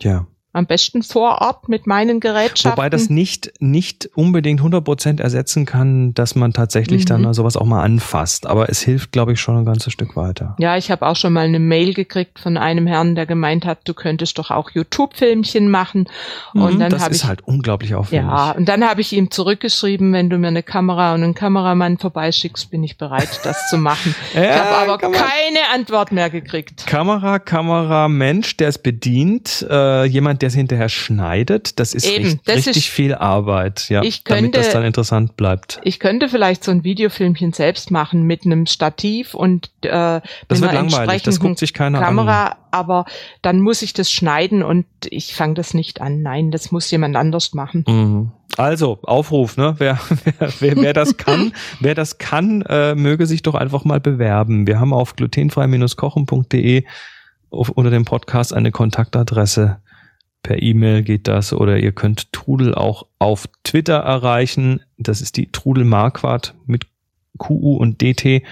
Ja. 0.00 0.26
Am 0.52 0.66
besten 0.66 1.04
vor 1.04 1.40
Ort 1.42 1.68
mit 1.68 1.86
meinen 1.86 2.18
Gerätschaften. 2.18 2.76
Wobei 2.76 2.90
das 2.90 3.08
nicht, 3.08 3.52
nicht 3.60 4.10
unbedingt 4.14 4.60
100% 4.60 5.20
ersetzen 5.20 5.64
kann, 5.64 6.12
dass 6.14 6.34
man 6.34 6.52
tatsächlich 6.52 7.04
mhm. 7.04 7.22
dann 7.22 7.34
sowas 7.34 7.56
auch 7.56 7.66
mal 7.66 7.84
anfasst. 7.84 8.46
Aber 8.46 8.68
es 8.68 8.80
hilft, 8.80 9.12
glaube 9.12 9.32
ich, 9.32 9.40
schon 9.40 9.58
ein 9.58 9.64
ganzes 9.64 9.92
Stück 9.92 10.16
weiter. 10.16 10.56
Ja, 10.58 10.76
ich 10.76 10.90
habe 10.90 11.06
auch 11.06 11.14
schon 11.14 11.32
mal 11.32 11.44
eine 11.44 11.60
Mail 11.60 11.94
gekriegt 11.94 12.40
von 12.40 12.56
einem 12.56 12.88
Herrn, 12.88 13.14
der 13.14 13.26
gemeint 13.26 13.64
hat, 13.64 13.78
du 13.84 13.94
könntest 13.94 14.38
doch 14.38 14.50
auch 14.50 14.70
YouTube-Filmchen 14.72 15.70
machen. 15.70 16.08
Und 16.52 16.74
mhm, 16.74 16.78
dann 16.80 16.90
das 16.90 17.06
ist 17.06 17.22
ich, 17.22 17.28
halt 17.28 17.42
unglaublich 17.42 17.94
aufwendig. 17.94 18.28
Ja, 18.28 18.50
und 18.50 18.68
dann 18.68 18.84
habe 18.84 19.02
ich 19.02 19.12
ihm 19.12 19.30
zurückgeschrieben, 19.30 20.12
wenn 20.12 20.30
du 20.30 20.38
mir 20.38 20.48
eine 20.48 20.64
Kamera 20.64 21.14
und 21.14 21.22
einen 21.22 21.34
Kameramann 21.34 21.98
vorbeischickst, 21.98 22.72
bin 22.72 22.82
ich 22.82 22.98
bereit, 22.98 23.40
das 23.44 23.68
zu 23.68 23.78
machen. 23.78 24.16
ja, 24.34 24.42
ich 24.42 24.50
habe 24.50 24.76
aber 24.78 24.98
Kamera 24.98 25.22
keine 25.22 25.68
Antwort 25.72 26.10
mehr 26.10 26.28
gekriegt. 26.28 26.86
Kamera, 26.86 27.38
Kamera, 27.38 28.08
Mensch, 28.08 28.56
der 28.56 28.68
es 28.68 28.78
bedient, 28.78 29.64
äh, 29.70 30.04
jemand, 30.06 30.39
der 30.42 30.48
es 30.48 30.54
hinterher 30.54 30.88
schneidet, 30.88 31.78
das 31.78 31.94
ist 31.94 32.06
Eben, 32.06 32.24
richtig, 32.24 32.42
das 32.44 32.56
richtig 32.56 32.76
ist, 32.76 32.86
viel 32.86 33.14
Arbeit, 33.14 33.88
ja, 33.88 34.02
ich 34.02 34.24
könnte, 34.24 34.42
damit 34.42 34.56
das 34.56 34.70
dann 34.70 34.84
interessant 34.84 35.36
bleibt. 35.36 35.80
Ich 35.84 36.00
könnte 36.00 36.28
vielleicht 36.28 36.64
so 36.64 36.70
ein 36.70 36.84
Videofilmchen 36.84 37.52
selbst 37.52 37.90
machen 37.90 38.22
mit 38.22 38.44
einem 38.44 38.66
Stativ 38.66 39.34
und 39.34 39.70
äh, 39.82 40.20
das 40.48 40.60
wird 40.60 40.72
langweilig, 40.72 41.22
das 41.22 41.40
guckt 41.40 41.58
sich 41.58 41.74
keiner 41.74 42.00
Kamera, 42.00 42.46
an. 42.46 42.56
aber 42.70 43.04
dann 43.42 43.60
muss 43.60 43.82
ich 43.82 43.92
das 43.92 44.10
schneiden 44.10 44.62
und 44.62 44.86
ich 45.08 45.34
fange 45.34 45.54
das 45.54 45.74
nicht 45.74 46.00
an. 46.00 46.22
Nein, 46.22 46.50
das 46.50 46.72
muss 46.72 46.90
jemand 46.90 47.16
anders 47.16 47.54
machen. 47.54 47.84
Mhm. 47.86 48.32
Also 48.56 48.98
Aufruf, 49.02 49.56
ne? 49.56 49.74
Wer, 49.78 49.98
wer, 50.24 50.52
wer, 50.60 50.76
wer 50.76 50.92
das 50.92 51.16
kann, 51.16 51.52
wer 51.80 51.94
das 51.94 52.18
kann, 52.18 52.62
äh, 52.62 52.94
möge 52.94 53.26
sich 53.26 53.42
doch 53.42 53.54
einfach 53.54 53.84
mal 53.84 54.00
bewerben. 54.00 54.66
Wir 54.66 54.80
haben 54.80 54.92
auf 54.92 55.16
glutenfrei-kochen.de 55.16 56.84
unter 57.50 57.90
dem 57.90 58.04
Podcast 58.04 58.54
eine 58.54 58.70
Kontaktadresse 58.70 59.80
Per 60.42 60.62
E-Mail 60.62 61.02
geht 61.02 61.28
das 61.28 61.52
oder 61.52 61.78
ihr 61.78 61.92
könnt 61.92 62.32
Trudel 62.32 62.74
auch 62.74 63.06
auf 63.18 63.48
Twitter 63.62 63.96
erreichen. 63.96 64.80
Das 64.98 65.20
ist 65.20 65.36
die 65.36 65.52
Trudel 65.52 65.84
Marquardt 65.84 66.54
mit 66.66 66.86
QU 67.38 67.76
und 67.76 68.00
DT. 68.00 68.42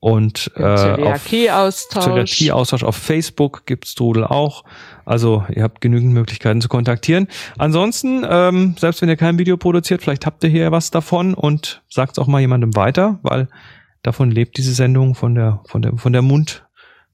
Und 0.00 0.52
äh, 0.54 0.76
Zöliakie-Austausch. 0.76 2.04
Zöliakie-Austausch 2.04 2.84
auf 2.84 2.96
Facebook 2.96 3.66
gibt's 3.66 3.94
Trudel 3.94 4.24
auch. 4.24 4.64
Also 5.04 5.44
ihr 5.52 5.64
habt 5.64 5.80
genügend 5.80 6.12
Möglichkeiten 6.12 6.60
zu 6.60 6.68
kontaktieren. 6.68 7.26
Ansonsten, 7.56 8.24
ähm, 8.28 8.76
selbst 8.78 9.02
wenn 9.02 9.08
ihr 9.08 9.16
kein 9.16 9.38
Video 9.38 9.56
produziert, 9.56 10.00
vielleicht 10.00 10.24
habt 10.24 10.44
ihr 10.44 10.50
hier 10.50 10.70
was 10.70 10.90
davon 10.92 11.34
und 11.34 11.82
sagt 11.88 12.18
auch 12.18 12.28
mal 12.28 12.40
jemandem 12.40 12.76
weiter, 12.76 13.18
weil 13.22 13.48
davon 14.02 14.30
lebt 14.30 14.56
diese 14.56 14.72
Sendung 14.72 15.16
von 15.16 15.34
der 15.34 15.60
von 15.66 15.82
der 15.82 15.96
von 15.96 16.12
der 16.12 16.22
Mund 16.22 16.64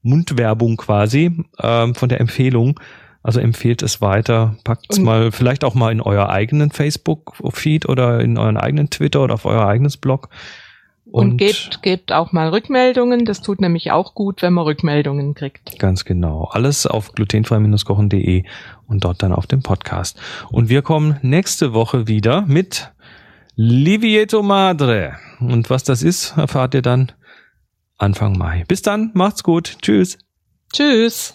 Mundwerbung 0.02 0.76
quasi, 0.76 1.44
ähm, 1.62 1.94
von 1.94 2.08
der 2.10 2.20
Empfehlung. 2.20 2.78
Also 3.24 3.40
empfehlt 3.40 3.82
es 3.82 4.02
weiter, 4.02 4.54
packt 4.64 4.84
es 4.90 4.98
mal 4.98 5.32
vielleicht 5.32 5.64
auch 5.64 5.74
mal 5.74 5.90
in 5.90 6.02
euer 6.02 6.28
eigenen 6.28 6.70
Facebook-Feed 6.70 7.88
oder 7.88 8.20
in 8.20 8.36
euren 8.36 8.58
eigenen 8.58 8.90
Twitter 8.90 9.22
oder 9.22 9.32
auf 9.32 9.46
euer 9.46 9.66
eigenes 9.66 9.96
Blog. 9.96 10.28
Und, 11.06 11.30
und 11.30 11.36
gebt, 11.38 11.80
gebt 11.80 12.12
auch 12.12 12.32
mal 12.32 12.50
Rückmeldungen. 12.50 13.24
Das 13.24 13.40
tut 13.40 13.62
nämlich 13.62 13.92
auch 13.92 14.14
gut, 14.14 14.42
wenn 14.42 14.52
man 14.52 14.64
Rückmeldungen 14.64 15.34
kriegt. 15.34 15.78
Ganz 15.78 16.04
genau. 16.04 16.50
Alles 16.52 16.86
auf 16.86 17.12
glutenfrei-kochen.de 17.12 18.44
und 18.88 19.04
dort 19.04 19.22
dann 19.22 19.32
auf 19.32 19.46
dem 19.46 19.62
Podcast. 19.62 20.20
Und 20.50 20.68
wir 20.68 20.82
kommen 20.82 21.16
nächste 21.22 21.72
Woche 21.72 22.06
wieder 22.06 22.42
mit 22.42 22.92
Livieto 23.56 24.42
Madre. 24.42 25.14
Und 25.40 25.70
was 25.70 25.82
das 25.82 26.02
ist, 26.02 26.36
erfahrt 26.36 26.74
ihr 26.74 26.82
dann 26.82 27.12
Anfang 27.96 28.36
Mai. 28.36 28.64
Bis 28.68 28.82
dann, 28.82 29.12
macht's 29.14 29.42
gut. 29.42 29.78
Tschüss. 29.80 30.18
Tschüss. 30.74 31.34